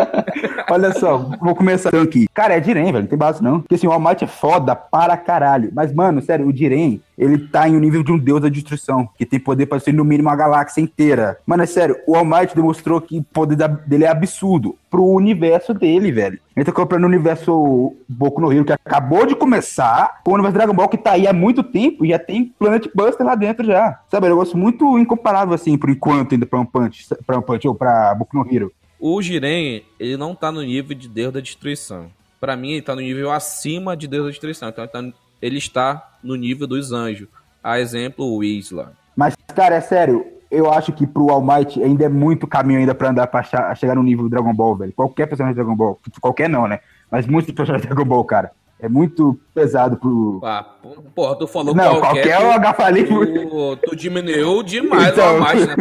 [0.70, 2.26] Olha só, vou começar então aqui.
[2.34, 3.60] Cara, é Diren, velho, não tem base não.
[3.60, 5.70] Porque assim, o All Might é foda para caralho.
[5.72, 9.08] Mas, mano, sério, o Diren, ele tá em um nível de um deus da destruição,
[9.16, 11.38] que tem poder pra destruir no mínimo a galáxia inteira.
[11.46, 15.72] Mano, é sério, o All Might demonstrou que o poder dele é absurdo pro universo
[15.74, 16.38] dele, velho.
[16.54, 20.54] Ele tá comprando o universo Boku no Hero, que acabou de começar, com o universo
[20.56, 23.64] Dragon Ball que tá aí há muito tempo e já tem Planet Buster lá dentro
[23.66, 24.00] já.
[24.10, 27.44] Sabe, é um negócio muito incomparável, assim, por enquanto, ainda pra One Punch, pra One
[27.44, 28.72] Punch ou pra Boku no Hero.
[28.98, 32.06] O Jiren, ele não tá no nível de Deus da Destruição.
[32.40, 34.68] Pra mim, ele tá no nível acima de Deus da Destruição.
[34.70, 37.28] Então, ele tá- ele está no nível dos anjos.
[37.62, 38.92] A exemplo, o Isla.
[39.16, 42.94] Mas, cara, é sério, eu acho que pro All Might ainda é muito caminho ainda
[42.94, 44.92] pra andar pra achar- chegar no nível do Dragon Ball, velho.
[44.92, 45.98] Qualquer personagem de Dragon Ball.
[46.20, 46.80] Qualquer não, né?
[47.10, 48.52] Mas muitos personagens de Dragon Ball, cara.
[48.78, 50.38] É muito pesado pro.
[50.44, 55.24] Ah, pô- porra, tu falou não, qualquer é o tu- tu, tu diminuiu demais Então.
[55.24, 55.76] o All Might, né?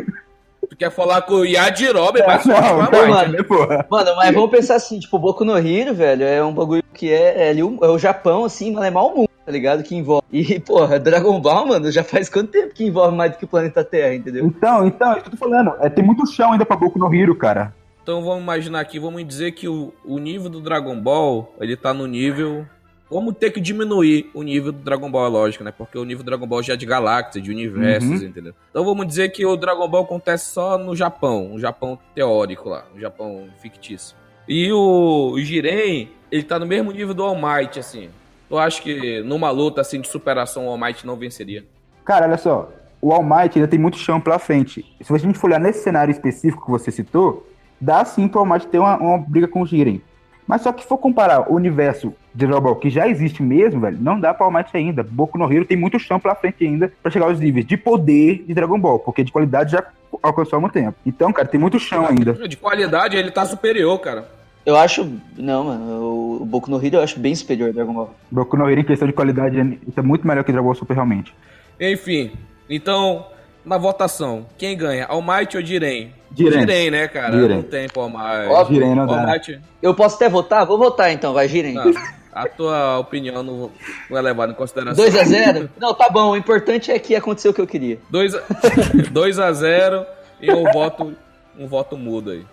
[0.69, 3.31] Tu quer falar com o Yajirobe, é mais o Não, All não, Might.
[3.33, 3.85] né, porra?
[3.91, 7.11] Mano, mas vamos pensar assim, tipo, o Boku no Hero, velho, é um bagulho que
[7.11, 9.84] é, é, ali o, é o Japão, assim, mano, é mal mundo, tá ligado?
[9.84, 10.25] Que envolve.
[10.31, 13.47] E, porra, Dragon Ball, mano, já faz quanto tempo que envolve mais do que o
[13.47, 14.45] planeta Terra, entendeu?
[14.45, 15.73] Então, então, é isso que eu tô falando.
[15.79, 17.73] É, tem muito chão ainda pra Boku no Hero, cara.
[18.03, 21.93] Então vamos imaginar aqui, vamos dizer que o, o nível do Dragon Ball, ele tá
[21.93, 22.65] no nível.
[23.10, 25.71] Vamos ter que diminuir o nível do Dragon Ball, é lógico, né?
[25.75, 28.27] Porque o nível do Dragon Ball já é de galáxias, de universos, Uhum.
[28.27, 28.53] entendeu?
[28.71, 32.86] Então vamos dizer que o Dragon Ball acontece só no Japão, um Japão teórico lá,
[32.95, 34.15] um Japão fictício.
[34.47, 38.10] E o, o Jiren, ele tá no mesmo nível do All Might, assim.
[38.49, 41.63] Eu acho que numa luta assim de superação, o All Might não venceria.
[42.03, 42.69] Cara, olha só.
[43.01, 44.86] O All Might ainda tem muito chão pela frente.
[45.01, 47.47] Se a gente for olhar nesse cenário específico que você citou,
[47.79, 50.01] dá sim pro All Might ter uma, uma briga com o Jiren.
[50.47, 53.81] Mas só que se for comparar o universo de Dragon Ball que já existe mesmo,
[53.81, 55.03] velho, não dá pra All Might ainda.
[55.03, 58.43] Boku no Hero tem muito chão pela frente ainda pra chegar aos níveis de poder
[58.47, 59.84] de Dragon Ball, porque de qualidade já
[60.21, 60.95] alcançou há muito tempo.
[61.05, 62.34] Então, cara, tem muito chão ainda.
[62.47, 64.34] De qualidade, ele tá superior, cara.
[64.65, 65.08] Eu acho.
[65.38, 68.15] Não, mano, o, Boku no Hero eu acho bem superior ao Dragon Ball.
[68.32, 70.95] Boku no Hero em questão de qualidade isso é muito melhor que Dragon Ball Super
[70.95, 71.34] realmente.
[71.80, 72.32] Enfim,
[72.69, 73.28] então,
[73.63, 75.06] na votação, quem ganha?
[75.06, 76.12] All Might ou Jiren?
[76.36, 76.89] Jiren.
[76.89, 77.39] né, cara?
[77.39, 77.58] Jiren.
[77.58, 78.49] Não tem Might.
[78.49, 78.75] Óbvio.
[78.82, 79.25] Jiren não dá.
[79.28, 80.65] Might, Eu posso até votar?
[80.65, 81.73] Vou votar então, vai, Jiren.
[81.73, 81.93] não,
[82.36, 83.71] a tua opinião não,
[84.10, 85.06] não é levada em consideração.
[85.06, 85.69] 2x0?
[85.80, 87.97] Não, tá bom, o importante é que aconteceu o que eu queria.
[88.10, 88.41] 2 a,
[89.10, 90.06] 2 a 0
[90.41, 91.15] e um voto,
[91.58, 92.45] um voto mudo aí.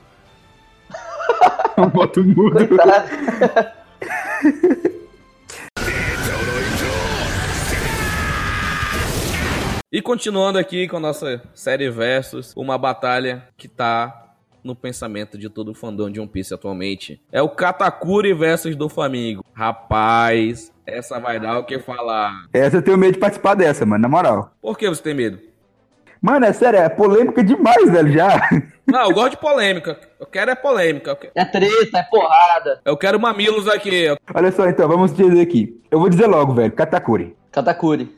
[1.78, 2.58] Um voto mudo.
[9.90, 14.22] E continuando aqui com a nossa série Versus, uma batalha que tá
[14.64, 17.20] no pensamento de todo fandom de One Piece atualmente.
[17.30, 19.44] É o Katakuri versus do Flamengo.
[19.52, 22.46] Rapaz, essa vai dar o que falar.
[22.52, 24.54] Essa eu tenho medo de participar dessa, mano, na moral.
[24.60, 25.38] Por que você tem medo?
[26.20, 28.48] Mano, é sério, é polêmica demais, velho, já.
[28.86, 29.98] Não, eu gosto de polêmica.
[30.18, 31.14] Eu quero é polêmica.
[31.14, 32.80] Quero, É treta, é porrada.
[32.84, 34.06] eu quero mamilos aqui.
[34.34, 35.80] Olha só, então, vamos dizer aqui.
[35.90, 37.36] Eu vou dizer logo, velho, Katakuri.
[37.52, 38.10] Katakuri.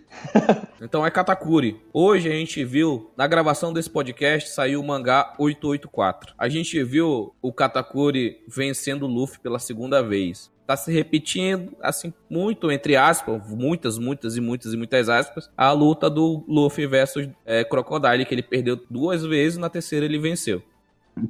[0.80, 1.80] Então é Katakuri.
[1.92, 6.34] Hoje a gente viu, na gravação desse podcast, saiu o mangá 884.
[6.38, 10.52] A gente viu o Katakuri vencendo o Luffy pela segunda vez.
[10.66, 15.72] Tá se repetindo, assim, muito, entre aspas, muitas, muitas e muitas e muitas aspas, a
[15.72, 20.62] luta do Luffy versus é, Crocodile, que ele perdeu duas vezes, na terceira ele venceu.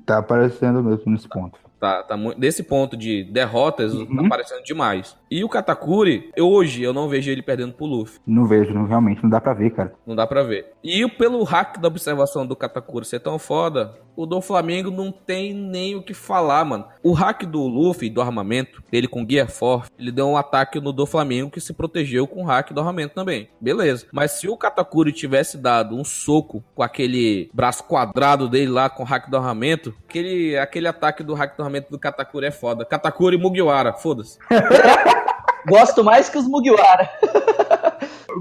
[0.05, 1.59] Tá aparecendo mesmo nesse ponto.
[1.85, 4.17] Tá, tá mu- desse ponto de derrotas, Uhum.
[4.17, 5.15] tá aparecendo demais.
[5.31, 8.19] E o Katakuri, eu- hoje eu não vejo ele perdendo pro Luffy.
[8.27, 9.93] Não vejo, não, realmente, não dá pra ver, cara.
[10.07, 10.73] Não dá pra ver.
[10.83, 15.53] E pelo hack da observação do Katakuri ser tão foda, o do Flamengo não tem
[15.53, 16.87] nem o que falar, mano.
[17.03, 20.91] O hack do Luffy, do armamento, ele com Gear Force, ele deu um ataque no
[20.93, 23.49] do Flamengo que se protegeu com o hack do armamento também.
[23.61, 24.07] Beleza.
[24.11, 29.03] Mas se o Katakuri tivesse dado um soco com aquele braço quadrado dele lá com
[29.03, 32.85] o hack do armamento, aquele, aquele ataque do hack do armamento do Katakuri é foda.
[32.85, 34.39] Katakuri Mugiwara, foda-se.
[35.67, 37.09] Gosto mais que os Mugiwara.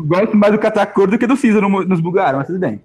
[0.07, 2.83] Gosto mais do Katakuri do que do Caesar no- nos bugaram, mas tudo bem.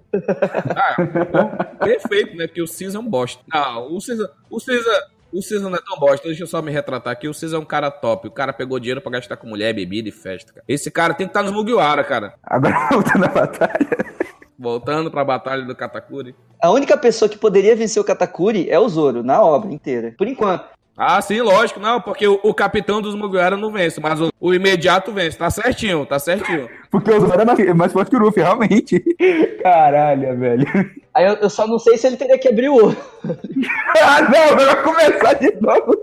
[0.75, 0.95] Ah,
[1.31, 1.51] bom,
[1.83, 2.47] perfeito, né?
[2.47, 3.41] Porque o Caesar é um bosta.
[3.51, 5.01] Não, o Caesar, o Caesar,
[5.33, 6.27] o Caesar não é tão bosta.
[6.27, 7.27] Deixa eu só me retratar aqui.
[7.27, 8.27] O Caesar é um cara top.
[8.27, 10.63] O cara pegou dinheiro pra gastar com mulher, bebida e festa, cara.
[10.67, 12.35] Esse cara tem que estar nos Mugiwara, cara.
[12.43, 13.89] Agora voltando à batalha.
[14.59, 16.35] Voltando pra batalha do Katakuri.
[16.61, 20.13] A única pessoa que poderia vencer o Katakuri é o Zoro, na obra inteira.
[20.17, 20.65] Por enquanto.
[20.97, 24.53] Ah, sim, lógico, não, porque o, o capitão dos Mugiwara não vence, mas o, o
[24.53, 26.67] imediato vence, tá certinho, tá certinho.
[26.91, 28.99] Porque o Zoro é mais, é mais forte que o Luffy, realmente.
[29.63, 30.67] Caralho, velho.
[31.13, 32.97] Aí eu, eu só não sei se ele teria que abrir o olho.
[34.03, 35.97] ah, não, vai começar de novo.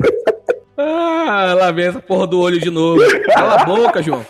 [0.77, 3.01] Ah, lá vem essa porra do olho de novo.
[3.33, 4.25] Cala a boca, João.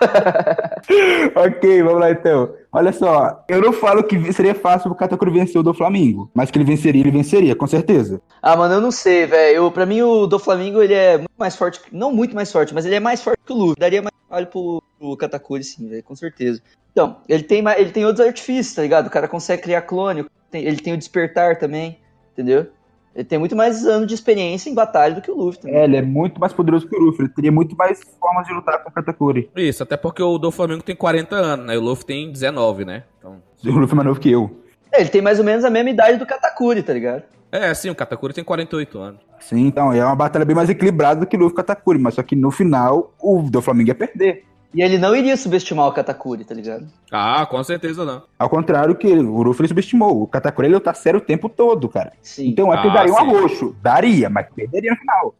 [1.36, 2.54] ok, vamos lá então.
[2.72, 6.50] Olha só, eu não falo que seria fácil o Katakuri vencer o do Flamengo, mas
[6.50, 8.20] que ele venceria, ele venceria, com certeza.
[8.40, 9.70] Ah, mano, eu não sei, velho.
[9.70, 11.80] Pra mim, o do Flamengo, ele é muito mais forte.
[11.92, 13.76] Não muito mais forte, mas ele é mais forte que o Luffy.
[13.78, 16.62] Daria mais trabalho pro, pro Katakuri, sim, velho, com certeza.
[16.92, 19.06] Então, ele tem, ele tem outros artifícios, tá ligado?
[19.06, 21.98] O cara consegue criar clone, ele tem o despertar também,
[22.32, 22.66] entendeu?
[23.14, 25.60] Ele tem muito mais anos de experiência em batalha do que o Luffy.
[25.60, 25.76] Também.
[25.76, 27.22] É, ele é muito mais poderoso que o Luffy.
[27.22, 29.50] Ele teria muito mais formas de lutar com o Katakuri.
[29.54, 31.76] Isso, até porque o do Flamengo tem 40 anos, né?
[31.76, 33.04] O Luffy tem 19, né?
[33.18, 33.42] Então...
[33.64, 34.50] O Luffy é mais novo que eu.
[34.90, 37.22] É, ele tem mais ou menos a mesma idade do Katakuri, tá ligado?
[37.52, 39.20] É, sim, o Katakuri tem 48 anos.
[39.38, 41.98] Sim, então, é uma batalha bem mais equilibrada do que o Luffy e o Katakuri,
[41.98, 44.44] mas só que no final, o do Flamengo ia perder.
[44.74, 46.86] E ele não iria subestimar o Katakuri, tá ligado?
[47.10, 48.22] Ah, com certeza não.
[48.38, 50.22] Ao contrário que o Luffy ele subestimou.
[50.22, 52.12] O Katakuri ele tá sério o tempo todo, cara.
[52.22, 52.48] Sim.
[52.48, 53.76] Então é que Ah, daria um arroxo.
[53.82, 55.34] Daria, mas perderia no final.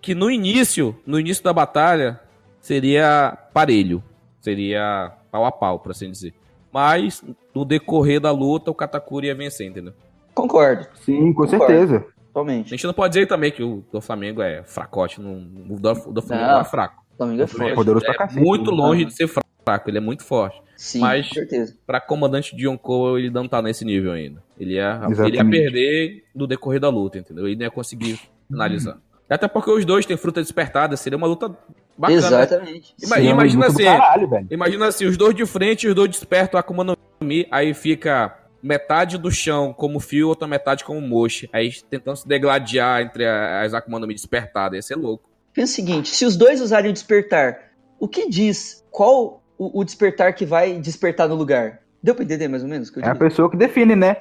[0.00, 2.18] Que no início, no início da batalha,
[2.60, 4.02] seria parelho.
[4.40, 6.34] Seria pau a pau, por assim dizer.
[6.72, 7.22] Mas,
[7.54, 9.92] no decorrer da luta, o Katakuri ia vencer, entendeu?
[10.34, 11.66] Concordo, Sim, com Concordo.
[11.66, 11.96] certeza.
[11.98, 12.70] A totalmente.
[12.70, 15.20] gente não pode dizer também que o do Flamengo é fracote.
[15.20, 15.34] Não,
[15.68, 17.01] o do, Flamengo não é fraco.
[17.22, 17.74] O Flamengo é É forte.
[17.74, 18.40] poderoso pra É cacete.
[18.40, 18.76] muito né?
[18.76, 20.60] longe de ser fraco, ele é muito forte.
[20.76, 21.76] Sim, Mas- com certeza.
[21.86, 24.42] Pra comandante de Yonkou, ele não tá nesse nível ainda.
[24.58, 27.46] Ele ia, ele ia perder no decorrer da luta, entendeu?
[27.46, 28.98] Ele não ia conseguir finalizar.
[29.30, 31.48] Até porque os dois têm fruta despertada, seria uma luta
[31.96, 32.20] bacana.
[32.20, 32.26] né?
[32.42, 32.94] Exatamente.
[33.02, 34.46] Ima- Sim, é imagina assim, Caralho.
[34.50, 37.72] Imagina assim, os dois de frente e os dois despertam a Akuma no Mi, aí
[37.72, 41.48] fica metade do chão como fio, outra metade como moche.
[41.52, 45.30] Aí tentando se degladiar entre as Akuma no Mi despertadas, ia ser louco.
[45.54, 49.84] Pensa o seguinte, se os dois usarem o despertar, o que diz qual o, o
[49.84, 51.80] despertar que vai despertar no lugar?
[52.02, 54.16] Deu pra entender mais ou menos o que eu É a pessoa que define, né?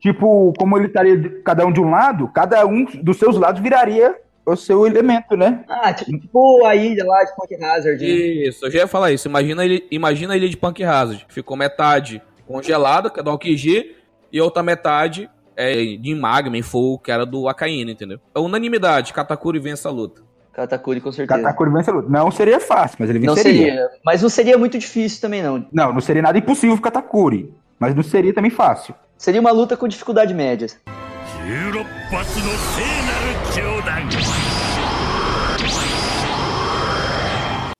[0.00, 4.16] Tipo, como ele estaria cada um de um lado, cada um dos seus lados viraria
[4.44, 5.64] o seu elemento, né?
[5.68, 8.02] Ah, tipo, tipo a ilha lá de Punk Hazard.
[8.02, 8.10] né?
[8.10, 9.28] Isso, eu já ia falar isso.
[9.28, 11.24] Imagina, ele, imagina a ilha de Punk Hazard.
[11.28, 13.94] Ficou metade congelada, que é do Aokiji,
[14.32, 18.18] e outra metade é de magma, em fogo, que era do Akainu, entendeu?
[18.34, 20.22] É unanimidade, Katakuri vence a luta.
[20.52, 21.40] Katakuri com certeza.
[21.40, 23.52] Katakuri venceu Não seria fácil, mas ele venceria.
[23.52, 25.66] Não seria, mas não seria muito difícil também, não.
[25.72, 28.94] Não, não seria nada impossível pro Katakuri, mas não seria também fácil.
[29.16, 30.68] Seria uma luta com dificuldade média.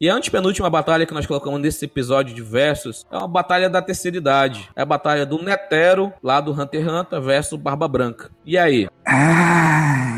[0.01, 3.83] E a antepenúltima batalha que nós colocamos nesse episódio de versus é uma batalha da
[3.83, 4.69] terceira idade.
[4.75, 8.31] É a batalha do Netero, lá do Hunter x Hunter, versus Barba Branca.
[8.45, 8.89] E aí?
[9.07, 10.12] Ah...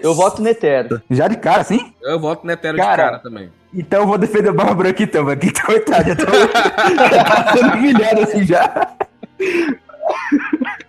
[0.00, 1.02] Eu voto Netero.
[1.10, 1.92] já de cara, sim?
[2.02, 2.90] Eu voto Netero Cara.
[2.90, 3.50] de cara também.
[3.74, 5.38] Então eu vou defender o Barba Branca então, velho.
[5.40, 8.92] Que coitado, já tô, já tá sendo humilhado assim já.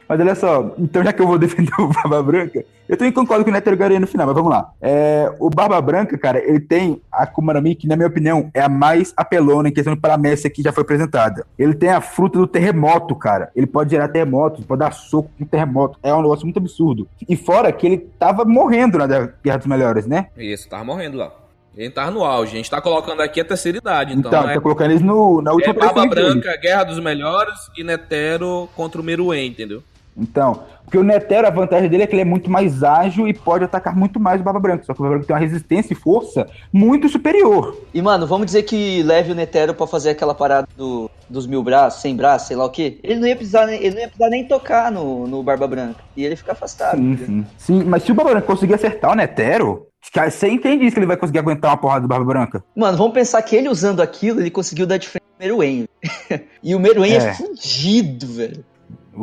[0.09, 3.43] Mas olha só, então já que eu vou defender o Barba Branca, eu também concordo
[3.43, 4.71] que o Netero ganharia no final, mas vamos lá.
[4.81, 8.49] É, o Barba Branca, cara, ele tem a Akuma no Mi, que na minha opinião
[8.51, 11.45] é a mais apelona em questão de paramécia que já foi apresentada.
[11.59, 13.51] Ele tem a fruta do terremoto, cara.
[13.55, 15.99] Ele pode gerar terremoto, pode dar soco com terremoto.
[16.01, 17.07] É um negócio muito absurdo.
[17.27, 20.29] E fora que ele tava morrendo na Guerra dos Melhores, né?
[20.35, 21.31] Isso, tava morrendo lá.
[21.77, 22.53] Ele tava no auge.
[22.53, 24.13] A gente tá colocando aqui a terceira idade.
[24.13, 26.41] Então, Então, é, tá colocando eles no, na é última Barba posição dele.
[26.41, 29.83] Branca, Guerra dos Melhores e Netero contra o Meruem, entendeu?
[30.19, 33.33] Então, porque o Netero, a vantagem dele é que ele é muito mais ágil e
[33.33, 34.83] pode atacar muito mais o Barba Branca.
[34.83, 37.77] Só que o Barba Branca tem uma resistência e força muito superior.
[37.93, 41.61] E, mano, vamos dizer que leve o Netero pra fazer aquela parada do- dos mil
[41.63, 42.99] braços, sem braços, sei lá o quê.
[43.03, 45.99] Ele não ia precisar, ele não ia precisar nem tocar no, no Barba Branca.
[46.17, 46.97] E ele fica afastado.
[46.97, 47.45] Sim, sim.
[47.57, 51.05] Sim, mas se o Barba Branca conseguir acertar o Netero, você entende isso que ele
[51.05, 52.63] vai conseguir aguentar uma porrada do Barba Branca?
[52.75, 55.87] Mano, vamos pensar que ele usando aquilo, ele conseguiu dar de frente pro Meruem.
[56.63, 57.33] e o Meruem é, É.
[57.33, 58.65] fudido, velho.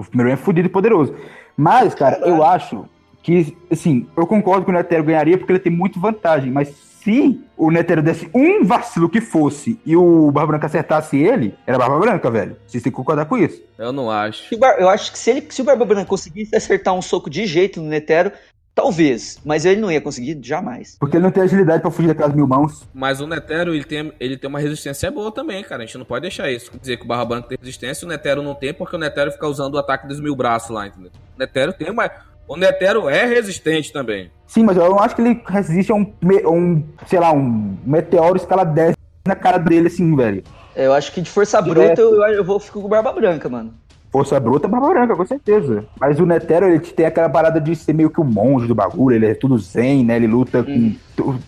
[0.00, 1.14] O primeiro é fudido e poderoso.
[1.56, 2.84] Mas, cara, eu acho
[3.22, 6.50] que, assim, eu concordo que o Netero ganharia porque ele tem muita vantagem.
[6.50, 6.68] Mas
[7.06, 11.78] se o Netero desse um vacilo que fosse e o Barba Branca acertasse ele, era
[11.78, 12.56] Barba Branca, velho.
[12.66, 13.62] Vocês têm que concordar com isso.
[13.78, 14.54] Eu não acho.
[14.78, 17.80] Eu acho que se, ele, se o Barba Branca conseguisse acertar um soco de jeito
[17.80, 18.32] no Netero,
[18.76, 19.38] talvez.
[19.42, 20.96] Mas ele não ia conseguir jamais.
[21.00, 22.86] Porque ele não tem agilidade pra fugir daquelas mil mãos.
[22.94, 25.82] Mas o Netero, ele tem, ele tem uma resistência boa também, cara.
[25.82, 26.70] A gente não pode deixar isso.
[26.78, 29.32] Dizer que o Barra Branca tem resistência e o Netero não tem, porque o Netero
[29.32, 31.10] fica usando o ataque dos mil braços lá, entendeu?
[31.34, 32.08] O Netero tem uma...
[32.46, 34.30] O Netero é resistente também.
[34.46, 38.36] Sim, mas eu não acho que ele resiste a um, um sei lá, um meteoro
[38.36, 38.94] escala 10
[39.26, 40.44] na cara dele, assim, velho.
[40.76, 41.96] Eu acho que de força Direto.
[41.96, 43.74] bruta eu, eu vou ficar com o Barba Branca, mano.
[44.16, 45.84] Força bruta, barba branca, com certeza.
[46.00, 49.14] Mas o Netero, ele tem aquela parada de ser meio que o monge do bagulho,
[49.14, 50.16] ele é tudo zen, né?
[50.16, 50.94] Ele luta com.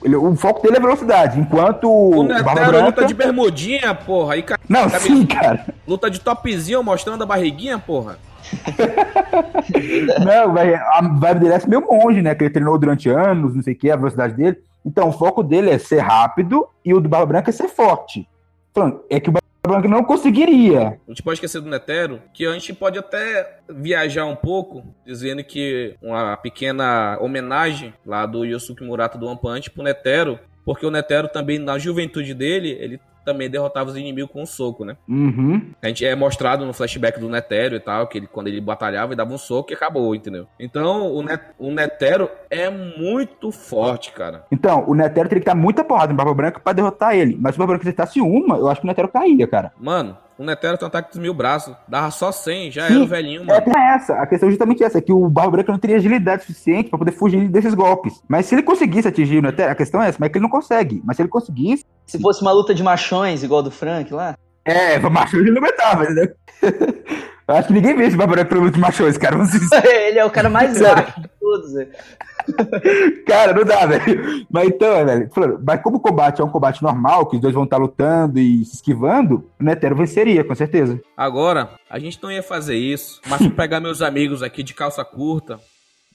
[0.05, 2.85] ele- o foco dele é velocidade, enquanto O o Barba Netero Branca.
[2.85, 4.43] luta de bermudinha, porra.
[4.43, 5.65] Ca- Não, cabe- sim, cara.
[5.87, 8.19] Luta de topzinho mostrando a barriguinha, porra.
[10.25, 12.35] Não, vai, a vibe dele é meio monge, né?
[12.35, 14.59] Que ele treinou durante anos, não sei o que, a velocidade dele.
[14.85, 18.29] Então, o foco dele é ser rápido e o do Barba Branca é ser forte.
[18.75, 20.99] Falando, é que o Barba Branca não conseguiria.
[21.07, 25.45] A gente pode esquecer do Netero, que a gente pode até viajar um pouco, dizendo
[25.45, 30.91] que uma pequena homenagem lá do Yosuke Murata do One Punch pro Netero, porque o
[30.91, 34.97] Netero também, na juventude dele, ele também derrotava os inimigos com um soco, né?
[35.07, 35.61] Uhum.
[35.83, 39.13] A gente é mostrado no flashback do Netero e tal, que ele, quando ele batalhava,
[39.13, 40.47] ele dava um soco e acabou, entendeu?
[40.59, 44.45] Então, o, Net, o Netero é muito forte, cara.
[44.51, 47.37] Então, o Netero teria que dar muita porrada no Barba Branca pra derrotar ele.
[47.39, 49.73] Mas se o Barba Branca acertasse uma, eu acho que o Netero caía, cara.
[49.79, 51.75] Mano, o Netero tem um ataque dos mil braços.
[51.89, 53.63] Dava só 100, já Sim, era o velhinho, É, mano.
[53.63, 54.15] tem essa.
[54.15, 56.99] A questão é justamente essa, é que o Barba Branca não teria agilidade suficiente pra
[56.99, 58.23] poder fugir desses golpes.
[58.29, 60.43] Mas se ele conseguisse atingir o Netero, a questão é essa, mas é que ele
[60.45, 61.03] não consegue.
[61.05, 64.37] Mas se ele conseguisse, Se fosse uma luta de machões, igual do Frank lá.
[64.65, 66.33] é, machões ele não metava, entendeu?
[67.49, 69.37] Eu acho que ninguém vê esse Barba Branca pelo de machões, cara.
[69.39, 71.71] Vamos ser Ele é o cara mais baixo de todos.
[72.57, 73.25] Velho.
[73.27, 74.47] Cara, não dá, velho.
[74.51, 77.55] Mas então, velho, falando, mas como o combate é um combate normal, que os dois
[77.55, 81.01] vão estar lutando e se esquivando, o Netero venceria, com certeza.
[81.17, 85.05] Agora, a gente não ia fazer isso, mas vou pegar meus amigos aqui de calça
[85.05, 85.59] curta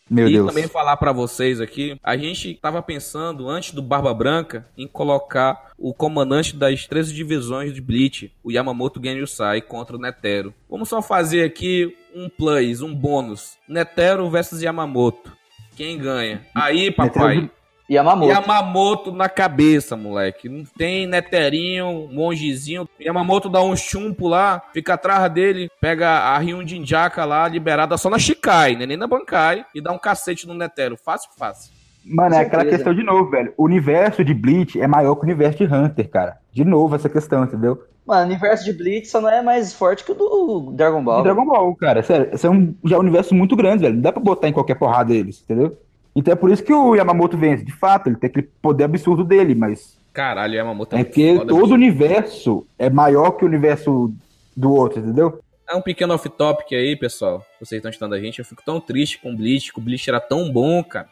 [0.09, 0.47] Meu e Deus.
[0.47, 1.97] também falar pra vocês aqui.
[2.03, 7.73] A gente tava pensando, antes do Barba Branca, em colocar o comandante das 13 divisões
[7.73, 10.53] de Bleach, o Yamamoto Genryusai, contra o Netero.
[10.69, 13.57] Vamos só fazer aqui um plus, um bônus.
[13.67, 15.32] Netero versus Yamamoto.
[15.75, 16.41] Quem ganha?
[16.53, 17.49] Aí, papai.
[17.89, 18.31] Yamamoto.
[18.31, 20.47] Yamamoto na cabeça, moleque.
[20.47, 22.87] Não tem neterinho, mongezinho.
[22.99, 28.09] Yamamoto dá um chumpo lá, fica atrás dele, pega a Hyundai Jaka lá, liberada só
[28.09, 28.85] na Shikai, né?
[28.85, 30.97] Nem na Bankai, e dá um cacete no Netero.
[30.97, 31.73] Fácil, fácil.
[32.05, 33.53] Mano, é aquela questão de novo, velho.
[33.57, 36.37] O universo de Bleach é maior que o universo de Hunter, cara.
[36.51, 37.81] De novo essa questão, entendeu?
[38.05, 41.17] Mano, o universo de Bleach só não é mais forte que o do Dragon Ball.
[41.17, 42.03] De Dragon Ball, cara.
[42.03, 43.95] Sério, esse é um, já é um universo muito grande, velho.
[43.95, 45.77] Não dá pra botar em qualquer porrada eles, entendeu?
[46.15, 47.63] Então é por isso que o Yamamoto vence.
[47.63, 51.47] De fato, ele tem aquele poder absurdo dele, mas Caralho, Yamamoto é é que foda,
[51.47, 54.13] todo o universo é maior que o universo
[54.55, 55.39] do outro, entendeu?
[55.67, 57.43] É um pequeno off-topic aí, pessoal.
[57.59, 58.37] Vocês estão estudando a gente.
[58.37, 61.07] Eu fico tão triste com o Bleach, que o Bleach era tão bom, cara.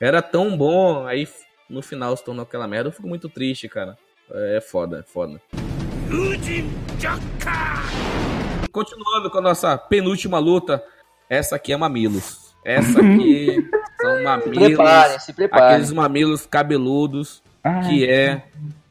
[0.00, 1.04] Era tão bom.
[1.06, 1.26] Aí
[1.68, 2.88] no final se tornou aquela merda.
[2.88, 3.96] Eu fico muito triste, cara.
[4.32, 5.40] É foda, é foda.
[8.72, 10.82] Continuando com a nossa penúltima luta,
[11.28, 12.52] essa aqui é mamilos.
[12.64, 15.22] Essa aqui são mamilos.
[15.24, 15.34] Se.
[15.50, 17.40] Aqueles mamilos cabeludos
[17.88, 18.42] que é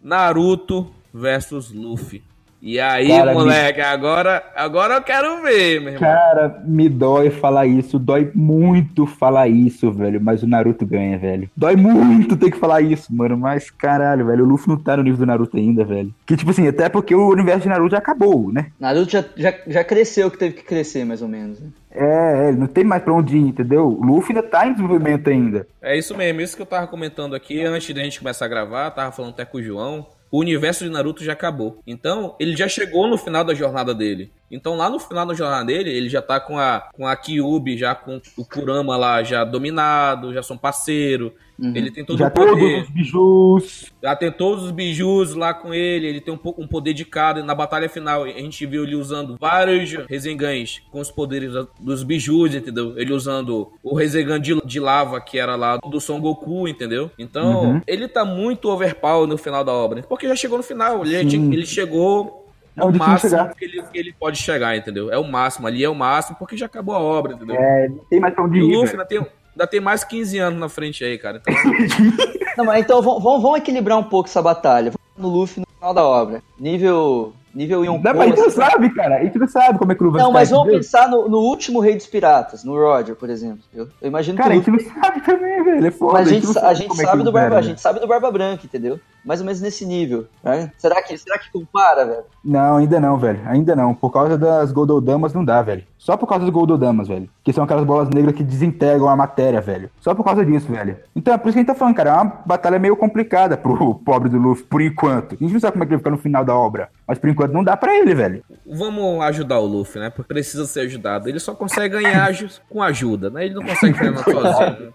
[0.01, 2.23] Naruto versus Luffy.
[2.61, 5.99] E aí, Cara, moleque, agora, agora eu quero ver, meu irmão.
[5.99, 11.49] Cara, me dói falar isso, dói muito falar isso, velho, mas o Naruto ganha, velho.
[11.55, 15.03] Dói muito ter que falar isso, mano, mas caralho, velho, o Luffy não tá no
[15.03, 16.13] nível do Naruto ainda, velho.
[16.25, 18.67] Que tipo assim, até porque o universo de Naruto já acabou, né?
[18.77, 21.61] Naruto já, já, já cresceu o que teve que crescer, mais ou menos.
[21.61, 21.67] né?
[21.91, 22.03] É,
[22.45, 23.87] é, ele não tem mais pra onde ir, entendeu?
[23.87, 25.65] O Luffy ainda tá em desenvolvimento ainda.
[25.81, 28.91] É isso mesmo, isso que eu tava comentando aqui antes da gente começar a gravar,
[28.91, 30.05] tava falando até com o João.
[30.31, 31.81] O universo de Naruto já acabou.
[31.87, 34.31] Então, ele já chegou no final da jornada dele.
[34.51, 37.77] Então, lá no final da jornada dele, ele já tá com a, com a Kyubi,
[37.77, 41.33] já com o Kurama lá já dominado, já são parceiro.
[41.61, 41.73] Uhum.
[41.75, 42.51] Ele tem todo já o poder.
[42.57, 43.91] todos os bijus.
[44.01, 47.03] Já tem todos os bijus lá com ele, ele tem um, po- um poder de
[47.05, 47.43] cada.
[47.43, 52.55] Na batalha final, a gente viu ele usando vários Resengans com os poderes dos bijus,
[52.55, 52.93] entendeu?
[52.97, 57.11] Ele usando o Resengan de, de lava, que era lá do Son Goku, entendeu?
[57.19, 57.81] Então, Uhum.
[57.87, 60.01] ele tá muito overpower no final da obra.
[60.03, 62.45] Porque já chegou no final, ele, ele chegou
[62.77, 65.11] É que máximo que ele, que ele pode chegar, entendeu?
[65.11, 67.55] É o máximo, ali é o máximo, porque já acabou a obra, entendeu?
[67.55, 69.19] É, não tem mais pra onde o ir, Luffy ainda tem,
[69.59, 71.41] ainda tem mais 15 anos na frente aí, cara.
[71.41, 71.53] Então,
[72.57, 74.93] Não, mas então vamos, equilibrar um pouco essa batalha.
[75.17, 76.41] No Luffy no final da obra.
[76.57, 77.33] Nível.
[77.53, 78.03] Nível Yonkou.
[78.03, 78.55] Não, mas a gente não assim.
[78.55, 79.15] sabe, cara.
[79.17, 80.79] A gente não sabe como é que o Luffy Não, mas vamos entendeu?
[80.81, 83.59] pensar no, no último rei dos piratas, no Roger, por exemplo.
[83.73, 84.95] Eu, eu imagino Cara, a que o gente Luffy.
[84.95, 85.87] não sabe também, velho.
[85.87, 86.13] É foda.
[86.13, 88.07] Mas a gente, a gente é sabe ele do Barba, era, a gente sabe do
[88.07, 88.99] Barba Branca, entendeu?
[89.25, 90.25] Mais ou menos nesse nível.
[90.43, 90.71] né?
[90.77, 92.23] Será que será que compara, velho?
[92.43, 93.41] Não, ainda não, velho.
[93.45, 93.93] Ainda não.
[93.93, 95.83] Por causa das Goldodamas não dá, velho.
[95.97, 97.29] Só por causa das Goldodamas, velho.
[97.43, 99.89] Que são aquelas bolas negras que desintegram a matéria, velho.
[99.99, 100.95] Só por causa disso, velho.
[101.13, 102.09] Então é por isso que a gente tá falando, cara.
[102.11, 105.35] É uma batalha meio complicada pro pobre do Luffy, por enquanto.
[105.35, 106.89] A gente não sabe como é que ele vai ficar no final da obra.
[107.05, 108.43] Mas por enquanto não dá pra ele, velho.
[108.65, 110.09] Vamos ajudar o Luffy, né?
[110.09, 111.29] Porque precisa ser ajudado.
[111.29, 112.31] Ele só consegue ganhar
[112.69, 113.45] com ajuda, né?
[113.45, 114.93] Ele não consegue treinar sozinho.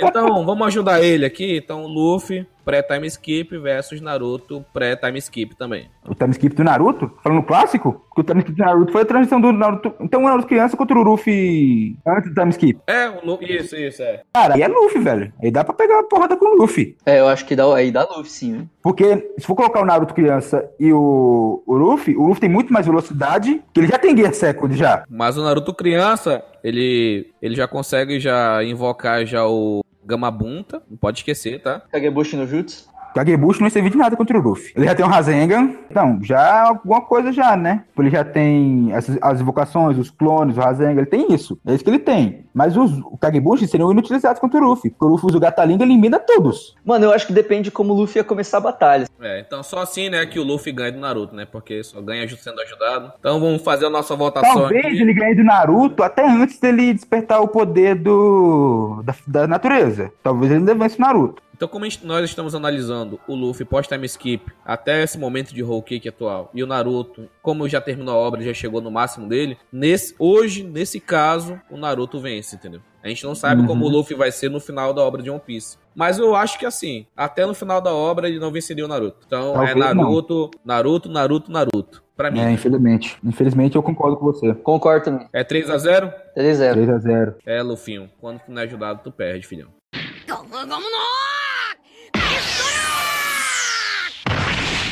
[0.00, 1.56] Então, vamos ajudar ele aqui.
[1.56, 5.88] Então, o Luffy pré-time skip versus Naruto pré-time skip também.
[6.08, 7.10] O time skip do Naruto?
[7.22, 8.04] Falando clássico?
[8.08, 9.92] Porque o time skip do Naruto foi a transição do Naruto.
[10.00, 12.80] Então o Naruto criança contra o Luffy antes do time skip.
[12.86, 14.22] É, o Lu- isso, isso, é.
[14.32, 15.32] Cara, aí é Luffy, velho.
[15.42, 16.96] Aí dá pra pegar a porrada com o Luffy.
[17.04, 18.66] É, eu acho que dá, aí dá Luffy sim, né?
[18.82, 22.72] Porque se for colocar o Naruto criança e o, o Luffy, o Luffy tem muito
[22.72, 25.04] mais velocidade, que ele já tem Gear Second já.
[25.08, 31.18] Mas o Naruto criança, ele, ele já consegue já invocar já o Gamabunta, não pode
[31.18, 31.80] esquecer, tá?
[31.90, 32.88] Kagebushi no Jutsu.
[33.14, 34.72] Kagebushi não serviu de nada contra o Luffy.
[34.74, 35.70] Ele já tem o Rasengan.
[35.90, 37.84] Então, já alguma coisa já, né?
[37.96, 41.00] Ele já tem as, as invocações, os clones, o Rasengan.
[41.00, 41.58] Ele tem isso.
[41.66, 42.44] É isso que ele tem.
[42.52, 44.90] Mas os o Kagebushi seriam inutilizados contra o Luffy.
[44.90, 46.74] Porque o Luffy usa o Gatalinga e elimina todos.
[46.84, 49.06] Mano, eu acho que depende de como o Luffy ia começar a batalha.
[49.20, 51.46] É, então só assim, né, que o Luffy ganha do Naruto, né?
[51.50, 53.12] Porque só ganha sendo ajudado.
[53.18, 55.00] Então vamos fazer a nossa votação Talvez aqui.
[55.00, 60.12] ele ganhe do Naruto até antes dele despertar o poder do da, da natureza.
[60.22, 61.42] Talvez ele ainda vence o Naruto.
[61.54, 65.82] Então, como gente- nós estamos analisando o Luffy pós-time skip até esse momento de Whole
[65.82, 69.56] Cake atual e o Naruto, como já terminou a obra, já chegou no máximo dele,
[69.72, 72.80] nesse, hoje, nesse caso, o Naruto vence, entendeu?
[73.02, 73.66] A gente não sabe Uhum.
[73.68, 75.76] como o Luffy vai ser no final da obra de One Piece.
[75.94, 79.18] Mas eu acho que assim, até no final da obra ele não venceria o Naruto.
[79.26, 79.94] Então é Talvez não.
[80.04, 82.02] Naruto, Naruto, Naruto, Naruto.
[82.16, 82.40] Pra mim.
[82.40, 83.16] É, infelizmente.
[83.24, 84.54] Infelizmente eu concordo com você.
[84.54, 85.28] Concordo também.
[85.32, 86.74] É 3 a 0 3x0.
[86.74, 87.34] 3x0.
[87.44, 88.08] É, Lufinho.
[88.20, 89.68] Quando tu não é ajudado, tu perde, filhão.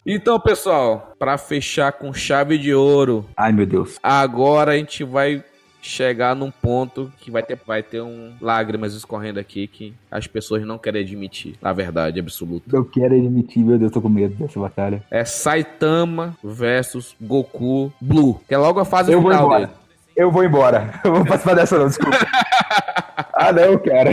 [0.05, 3.99] Então, pessoal, pra fechar com chave de ouro, Ai, meu Deus.
[4.03, 5.45] agora a gente vai
[5.81, 10.63] chegar num ponto que vai ter, vai ter um lágrimas escorrendo aqui que as pessoas
[10.65, 12.77] não querem admitir, a verdade absoluta.
[12.77, 15.03] Eu quero admitir, meu Deus, tô com medo dessa batalha.
[15.11, 19.67] É Saitama versus Goku Blue, que é logo a fase Eu vou final embora.
[19.67, 19.79] dele.
[20.17, 21.01] Eu vou embora.
[21.05, 22.19] Eu vou participar dessa não, desculpa.
[23.35, 24.13] ah, não, cara.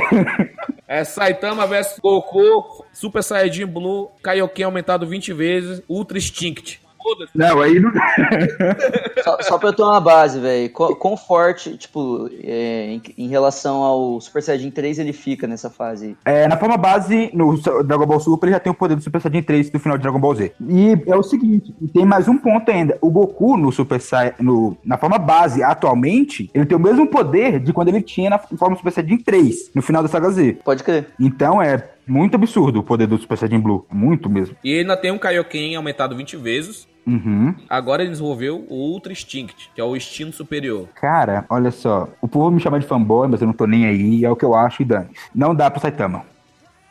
[0.92, 6.80] É Saitama versus Goku, Super Saiyajin Blue, Kaioken aumentado 20 vezes, Ultra Instinct.
[7.02, 7.32] Foda-se.
[7.36, 7.92] Não, aí não.
[9.24, 10.70] Só, só pra eu ter uma base, velho.
[10.70, 16.18] Quão forte, tipo, é, em, em relação ao Super Saiyajin 3 ele fica nessa fase?
[16.24, 19.22] É, na forma base, no Dragon Ball Super, ele já tem o poder do Super
[19.22, 20.54] Saiyajin 3 do final de Dragon Ball Z.
[20.68, 22.98] E é o seguinte, tem mais um ponto ainda.
[23.02, 27.60] O Goku no Super Sai, no, na forma base, atualmente, ele tem o mesmo poder
[27.60, 30.60] de quando ele tinha na forma Super Saiyajin 3, no final da saga Z.
[30.64, 31.08] Pode crer.
[31.20, 33.86] Então é muito absurdo o poder do Super Saiyajin Blue.
[33.92, 34.56] Muito mesmo.
[34.64, 36.88] E ele ainda tem um Kaioken aumentado 20 vezes.
[37.06, 37.56] Uhum.
[37.68, 40.88] Agora ele desenvolveu o Ultra Instinct, que é o instinto superior.
[40.96, 42.08] Cara, olha só.
[42.22, 44.24] O povo me chama de fanboy, mas eu não tô nem aí.
[44.24, 45.10] É o que eu acho e dane.
[45.34, 46.24] Não dá pro Saitama.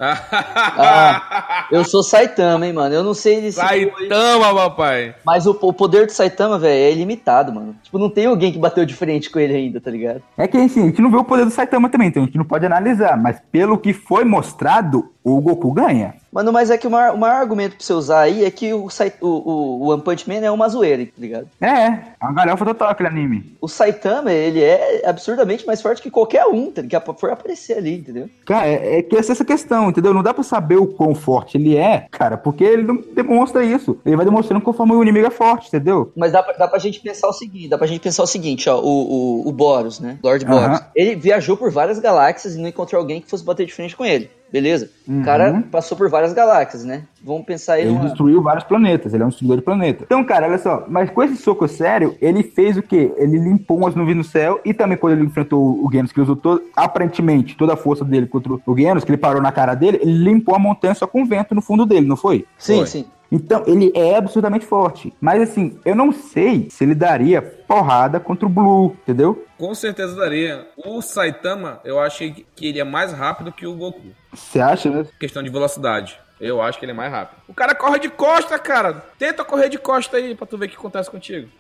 [0.01, 2.95] Ah, eu sou Saitama, hein, mano.
[2.95, 3.53] Eu não sei se.
[3.53, 5.15] Saitama, papai!
[5.25, 7.75] Mas o, o poder do Saitama, velho, é ilimitado, mano.
[7.83, 10.23] Tipo, não tem alguém que bateu de frente com ele ainda, tá ligado?
[10.37, 12.39] É que assim, a gente não vê o poder do Saitama também, então a gente
[12.39, 13.17] não pode analisar.
[13.17, 16.15] Mas pelo que foi mostrado, o Goku ganha.
[16.33, 18.73] Mano, mas é que o maior, o maior argumento pra você usar aí é que
[18.73, 21.49] o, o, o, o One Punch Man é uma zoeira, tá ligado?
[21.61, 23.57] É, é uma galhofa total aquele anime.
[23.61, 27.15] O Saitama, ele é absurdamente mais forte que qualquer um, tá ligado?
[27.19, 28.29] For aparecer ali, entendeu?
[28.45, 30.13] Cara, é, é que essa é essa questão, entendeu?
[30.13, 33.99] Não dá pra saber o quão forte ele é, cara, porque ele não demonstra isso.
[34.05, 36.13] Ele vai demonstrando conforme o inimigo é forte, entendeu?
[36.15, 38.69] Mas dá pra, dá pra gente pensar o seguinte, dá pra gente pensar o seguinte,
[38.69, 40.19] ó, o, o, o Boros, né?
[40.23, 40.45] Lord.
[40.45, 40.81] Boros.
[40.95, 44.05] Ele viajou por várias galáxias e não encontrou alguém que fosse bater de frente com
[44.05, 44.31] ele.
[44.51, 44.91] Beleza?
[45.07, 45.21] Uhum.
[45.21, 47.03] O cara passou por várias galáxias, né?
[47.23, 48.05] Vamos pensar aí Ele numa...
[48.05, 50.05] destruiu vários planetas, ele é um destruidor de planeta.
[50.05, 53.13] Então, cara, olha só, mas com esse soco sério, ele fez o quê?
[53.17, 56.25] Ele limpou umas nuvens no céu e também quando ele enfrentou o Genos, que ele
[56.25, 59.75] usou todo, aparentemente toda a força dele contra o Genos, que ele parou na cara
[59.75, 62.47] dele, ele limpou a montanha só com vento no fundo dele, não foi?
[62.57, 62.87] Sim, Foi.
[62.87, 63.07] sim.
[63.31, 65.13] Então, ele é absurdamente forte.
[65.21, 69.45] Mas assim, eu não sei se ele daria porrada contra o Blue, entendeu?
[69.59, 70.67] Com certeza daria.
[70.77, 74.09] O Saitama, eu achei que ele é mais rápido que o Goku.
[74.33, 75.07] Você acha, né?
[75.21, 76.19] Questão de velocidade.
[76.41, 77.39] Eu acho que ele é mais rápido.
[77.49, 79.05] O cara corre de costa, cara.
[79.19, 81.49] Tenta correr de costa aí pra tu ver o que acontece contigo.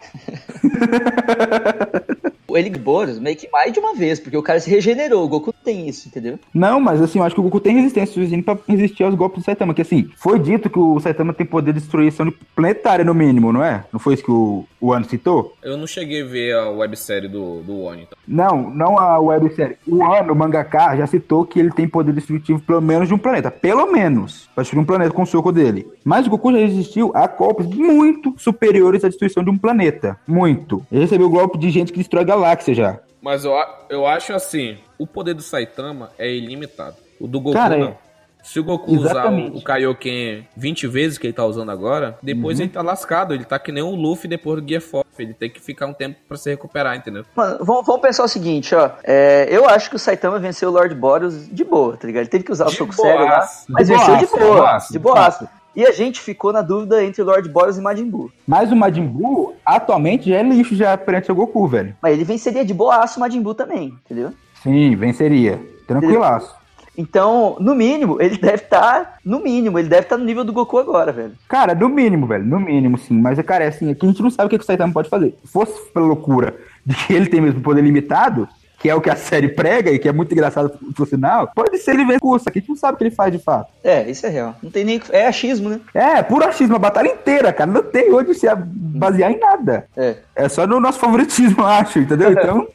[2.56, 5.24] Ele Boros meio que mais de uma vez, porque o cara se regenerou.
[5.24, 6.38] O Goku tem isso, entendeu?
[6.52, 9.40] Não, mas assim, eu acho que o Goku tem resistência suficiente pra resistir aos golpes
[9.40, 9.74] do Saitama.
[9.74, 13.62] Que assim, foi dito que o Saitama tem poder de destruição planetária, no mínimo, não
[13.62, 13.84] é?
[13.92, 15.56] Não foi isso que o, o Ano citou?
[15.62, 18.02] Eu não cheguei a ver a websérie do, do Oni.
[18.02, 18.18] Então.
[18.26, 19.76] Não, não a websérie.
[19.86, 23.18] O Ano, o mangaka, já citou que ele tem poder destrutivo pelo menos de um
[23.18, 23.50] planeta.
[23.50, 24.48] Pelo menos.
[24.54, 25.88] Pra destruir um planeta com o soco dele.
[26.04, 30.18] Mas o Goku já resistiu a golpes muito superiores à destruição de um planeta.
[30.26, 30.84] Muito.
[30.92, 33.00] Ele recebeu golpe de gente que destrói galáxia já.
[33.20, 33.52] Mas eu,
[33.88, 36.96] eu acho assim, o poder do Saitama é ilimitado.
[37.18, 37.96] O do Goku Cara, não.
[38.42, 39.56] Se o Goku usar Exatamente.
[39.56, 43.34] o, o Kaioken 20 vezes que ele tá usando agora, depois ele tá lascado.
[43.34, 45.08] Ele tá que nem o Luffy depois do Gear Force.
[45.18, 47.24] Ele tem que ficar um tempo pra se recuperar, entendeu?
[47.34, 48.90] Mano, vamos, vamos pensar o seguinte, ó.
[49.04, 52.22] É, eu acho que o Saitama venceu o Lord Boros de boa, tá ligado?
[52.22, 54.56] Ele teve que usar o De soco sério lá, mas De venceu de boaço, boa,
[54.56, 55.48] boaço, de boaço.
[55.76, 58.32] E a gente ficou na dúvida entre Lord Boros e Majin Buu.
[58.46, 61.94] Mas o Majin Buu, atualmente, já é lixo já perante o Goku, velho.
[62.02, 64.32] Mas ele venceria de boaço o Majin Buu também, entendeu?
[64.62, 65.60] Sim, venceria.
[65.86, 66.57] Tranquilaço.
[66.98, 70.78] Então, no mínimo, ele deve estar, no mínimo, ele deve estar no nível do Goku
[70.78, 71.32] agora, velho.
[71.48, 72.44] Cara, no mínimo, velho.
[72.44, 73.18] No mínimo, sim.
[73.20, 75.08] Mas, cara, é assim, aqui a gente não sabe o que, que o Saitama pode
[75.08, 75.38] fazer.
[75.44, 78.48] Se fosse pela loucura de que ele tem mesmo poder limitado,
[78.80, 81.78] que é o que a série prega e que é muito engraçado por sinal, pode
[81.78, 83.72] ser ele ver curso, que a gente não sabe o que ele faz de fato.
[83.82, 84.56] É, isso é real.
[84.62, 85.00] Não tem nem.
[85.10, 85.80] É achismo, né?
[85.94, 87.70] É, puro achismo, a batalha inteira, cara.
[87.70, 89.86] Não tem onde se basear em nada.
[89.96, 90.16] É.
[90.34, 92.32] É só no nosso favoritismo, eu acho, entendeu?
[92.38, 92.66] Então,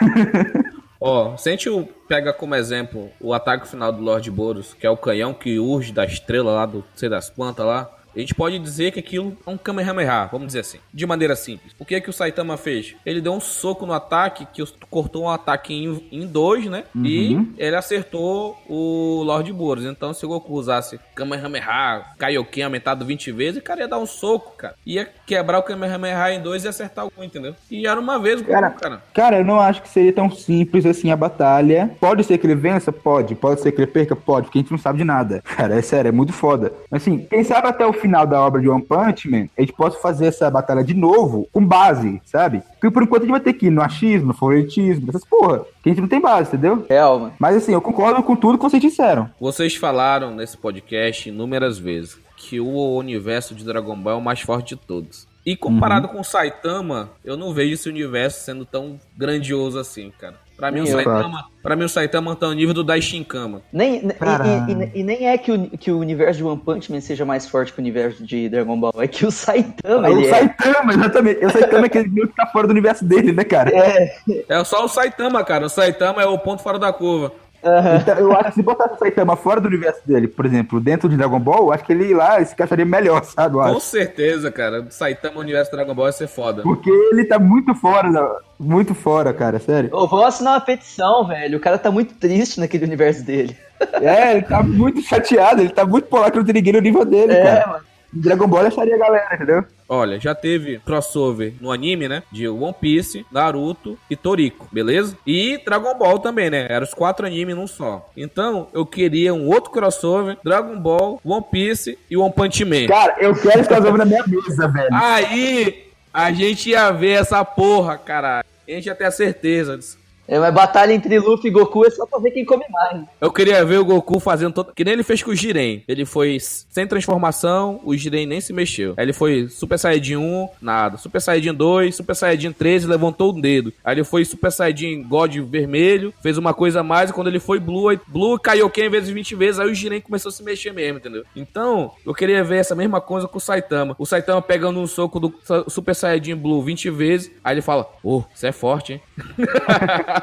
[1.00, 1.70] Ó, se a gente
[2.06, 5.92] pega como exemplo o ataque final do Lord Boros, que é o canhão que urge
[5.92, 7.90] da estrela lá do sei das quantas lá,
[8.20, 11.74] a gente pode dizer que aquilo é um Kamehameha, vamos dizer assim, de maneira simples.
[11.78, 12.94] O que é que o Saitama fez?
[13.04, 16.84] Ele deu um soco no ataque que cortou um ataque em, em dois, né?
[17.02, 19.84] E ele acertou o Lord Boros.
[19.84, 24.06] Então, se o Goku usasse Kamehameha, Kaioken aumentado 20 vezes, o cara ia dar um
[24.06, 24.74] soco, cara.
[24.84, 27.54] Ia quebrar o Kamehameha em dois e acertar um, entendeu?
[27.70, 29.02] E era uma vez o Goku, Cara, cara.
[29.14, 31.90] cara, eu não acho que seria tão simples assim a batalha.
[32.00, 32.92] Pode ser que ele vença?
[32.92, 33.34] Pode.
[33.34, 34.14] Pode ser que ele perca?
[34.14, 35.42] Pode, porque a gente não sabe de nada.
[35.56, 36.72] Cara, é sério, é muito foda.
[36.90, 39.72] Mas assim, quem sabe até o final da obra de One Punch Man, a gente
[39.72, 42.60] possa fazer essa batalha de novo com base, sabe?
[42.72, 45.64] Porque por enquanto a gente vai ter que ir no achismo, no favoritismo, essas porra.
[45.82, 46.84] Que a gente não tem base, entendeu?
[46.88, 47.34] Real, mano.
[47.38, 49.30] Mas assim, eu concordo com tudo que vocês disseram.
[49.40, 54.40] Vocês falaram nesse podcast inúmeras vezes que o universo de Dragon Ball é o mais
[54.40, 55.28] forte de todos.
[55.46, 60.36] E comparado com o Saitama, eu não vejo esse universo sendo tão grandioso assim, cara.
[60.60, 60.86] Pra mim, o.
[60.86, 63.62] Saitama, pra mim, o Saitama tá no nível do Daishinkama.
[63.72, 66.92] Nem, e- e, e- e nem é que o, que o universo de One Punch
[66.92, 70.12] Man seja mais forte que o universo de Dragon Ball, é que o Saitama, o
[70.18, 70.30] ele é.
[70.30, 71.46] Saitama, exatamente.
[71.46, 73.70] O Saitama é aquele que tá fora do universo dele, né, cara?
[73.74, 74.14] É,
[74.48, 75.64] É só o Saitama, cara.
[75.66, 77.32] O Saitama é o ponto fora da curva.
[77.62, 81.08] Então, eu acho que se botasse o Saitama fora do universo dele, por exemplo, dentro
[81.08, 83.56] de Dragon Ball, eu acho que ele lá se encaixaria melhor, sabe?
[83.56, 83.80] Eu Com acho.
[83.80, 84.86] certeza, cara.
[84.90, 86.62] Saitama no universo do Dragon Ball ia ser foda.
[86.62, 88.10] Porque ele tá muito fora,
[88.58, 89.90] muito fora, cara, sério.
[89.92, 91.58] Ô, vamos assinar uma petição, velho.
[91.58, 93.56] O cara tá muito triste naquele universo dele.
[94.00, 97.04] É, ele tá muito chateado, ele tá muito polar que não tem ninguém no nível
[97.04, 97.66] dele, É, cara.
[97.66, 97.89] mano.
[98.12, 99.64] Dragon Ball ele acharia a galera, entendeu?
[99.88, 102.22] Olha, já teve crossover no anime, né?
[102.30, 105.16] De One Piece, Naruto e Toriko, beleza?
[105.26, 106.66] E Dragon Ball também, né?
[106.68, 108.08] Eram os quatro animes num só.
[108.16, 112.86] Então, eu queria um outro crossover: Dragon Ball, One Piece e One Punch Man.
[112.86, 114.88] Cara, eu quero esse crossover na minha mesa, velho.
[114.92, 118.44] Aí, a gente ia ver essa porra, caralho.
[118.68, 119.99] A gente ia ter a certeza disso.
[120.30, 123.02] É, mas batalha entre Luffy e Goku é só pra ver quem come mais.
[123.20, 124.72] Eu queria ver o Goku fazendo todo.
[124.72, 125.82] Que nem ele fez com o Jiren.
[125.88, 128.94] Ele foi sem transformação, o Jiren nem se mexeu.
[128.96, 130.96] Aí ele foi Super Saiyajin 1, nada.
[130.98, 133.72] Super Saiyajin 2, Super Saiyajin 3, levantou um dedo.
[133.84, 137.10] Aí ele foi Super Saiyajin God vermelho, fez uma coisa a mais.
[137.10, 139.58] E quando ele foi Blue, aí Blue caiu quem vezes 20 vezes.
[139.58, 141.24] Aí o Jiren começou a se mexer mesmo, entendeu?
[141.34, 143.96] Então, eu queria ver essa mesma coisa com o Saitama.
[143.98, 145.34] O Saitama pegando um soco do
[145.66, 147.32] Super Saiyajin Blue 20 vezes.
[147.42, 149.00] Aí ele fala: Ô, você é forte, hein?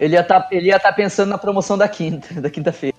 [0.00, 2.96] Ele ia tá, ia tá pensando na promoção da quinta, da quinta-feira.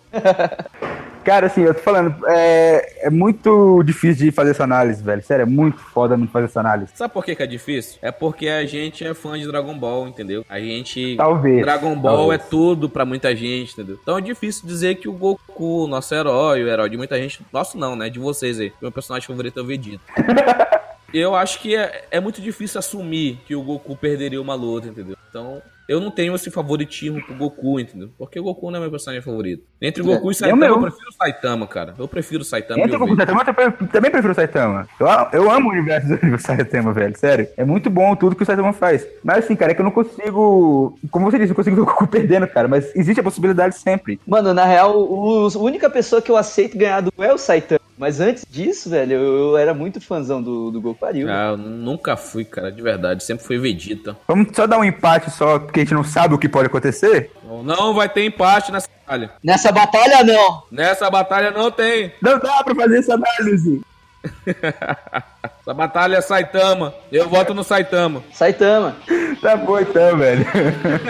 [1.26, 5.24] Cara, assim, eu tô falando, é, é muito difícil de fazer essa análise, velho.
[5.24, 6.92] Sério, é muito foda de fazer essa análise.
[6.94, 7.98] Sabe por que, que é difícil?
[8.00, 10.46] É porque a gente é fã de Dragon Ball, entendeu?
[10.48, 11.16] A gente.
[11.16, 11.62] Talvez.
[11.62, 12.42] Dragon Ball talvez.
[12.42, 13.98] é tudo pra muita gente, entendeu?
[14.00, 17.44] Então é difícil dizer que o Goku, nosso herói, o herói de muita gente.
[17.52, 18.08] Nosso não, né?
[18.08, 18.72] De vocês aí.
[18.80, 20.04] Meu personagem favorito é o Vegeta.
[21.12, 25.16] Eu acho que é, é muito difícil assumir que o Goku perderia uma luta, entendeu?
[25.30, 28.10] Então, eu não tenho esse favoritismo pro Goku, entendeu?
[28.18, 29.64] Porque o Goku não é meu personagem favorito.
[29.82, 30.76] Entre o Goku e o Saitama, meu.
[30.76, 31.96] eu prefiro o Saitama, cara.
[31.98, 32.82] Eu prefiro o Saitama.
[32.82, 33.18] Entre o Goku e.
[33.18, 34.88] Saitama, eu também- também prefiro o Saitama.
[35.00, 37.18] Eu, eu amo o universo do Saitama, velho.
[37.18, 37.48] Sério.
[37.58, 39.06] É muito bom tudo que o Saitama faz.
[39.24, 40.98] Mas assim, cara, é que eu não consigo.
[41.12, 42.68] Como você disse, eu consigo ver o Goku perdendo, cara.
[42.68, 44.20] Mas existe a possibilidade sempre.
[44.26, 47.80] Mano, na real, o, a única pessoa que eu aceito ganhar do é o Saitama.
[47.98, 51.30] Mas antes disso, velho, eu, eu era muito fãzão do, do Pariu.
[51.30, 53.24] Ah, eu nunca fui, cara, de verdade.
[53.24, 54.18] Sempre fui Vegeta.
[54.28, 57.32] Vamos só dar um empate só, porque a gente não sabe o que pode acontecer?
[57.64, 59.32] Não vai ter empate nessa batalha.
[59.44, 60.64] Nessa batalha, não.
[60.70, 62.12] Nessa batalha não tem.
[62.22, 63.82] Não dá pra fazer essa análise.
[65.62, 66.94] Essa batalha é Saitama.
[67.12, 68.24] Eu voto no Saitama.
[68.32, 68.96] Saitama.
[69.42, 70.46] Tá bom então, velho.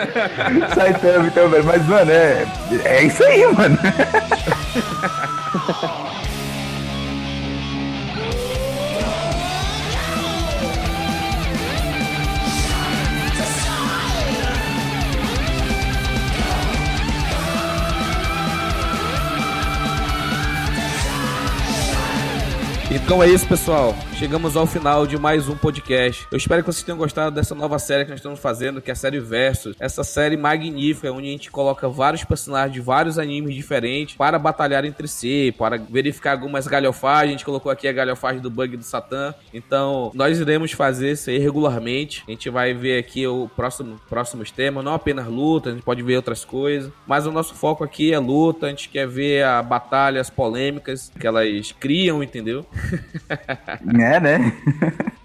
[0.74, 1.66] Saitama então, velho.
[1.66, 2.46] Mas, mano, é.
[2.86, 3.78] É isso aí, mano.
[22.92, 23.96] Então é isso, pessoal.
[24.18, 26.26] Chegamos ao final de mais um podcast.
[26.32, 28.94] Eu espero que vocês tenham gostado dessa nova série que nós estamos fazendo, que é
[28.94, 29.76] a série Versus.
[29.78, 34.86] Essa série magnífica, onde a gente coloca vários personagens de vários animes diferentes para batalhar
[34.86, 37.28] entre si, para verificar algumas galhofagens.
[37.28, 39.36] A gente colocou aqui a galhofagem do bug do Satã.
[39.54, 42.24] Então, nós iremos fazer isso aí regularmente.
[42.26, 46.02] A gente vai ver aqui o próximo próximos temas, não apenas luta, a gente pode
[46.02, 46.90] ver outras coisas.
[47.06, 51.12] Mas o nosso foco aqui é luta, a gente quer ver a batalha, as polêmicas
[51.20, 52.66] que elas criam, entendeu?
[54.06, 54.54] É, né?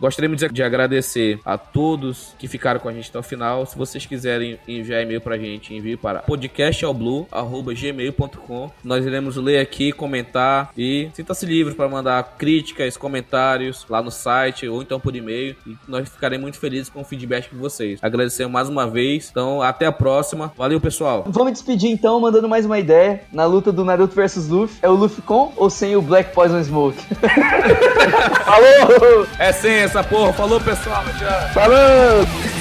[0.01, 3.67] Gostaríamos de- de agradecer a todos que ficaram com a gente até o final.
[3.67, 8.71] Se vocês quiserem enviar e-mail pra gente, envie para podcastalblue.gmail.com.
[8.83, 14.67] Nós iremos ler aqui, comentar e sinta-se livre para mandar críticas, comentários lá no site
[14.67, 15.55] ou então por e-mail.
[15.67, 17.99] E nós ficaremos muito felizes com o feedback de vocês.
[18.01, 19.29] Agradecemos mais uma vez.
[19.31, 20.51] Então, até a próxima.
[20.57, 21.25] Valeu, pessoal.
[21.27, 23.21] Vou me despedir então, mandando mais uma ideia.
[23.33, 26.63] Na luta do Naruto versus Luffy, é o Luffy com ou sem o Black Poison
[26.65, 26.97] Smoke?
[28.47, 28.70] Falou!
[29.39, 30.33] É sem essa porra.
[30.33, 31.05] Falou, pessoal.
[31.19, 31.53] Tchau.
[31.55, 32.60] Falou!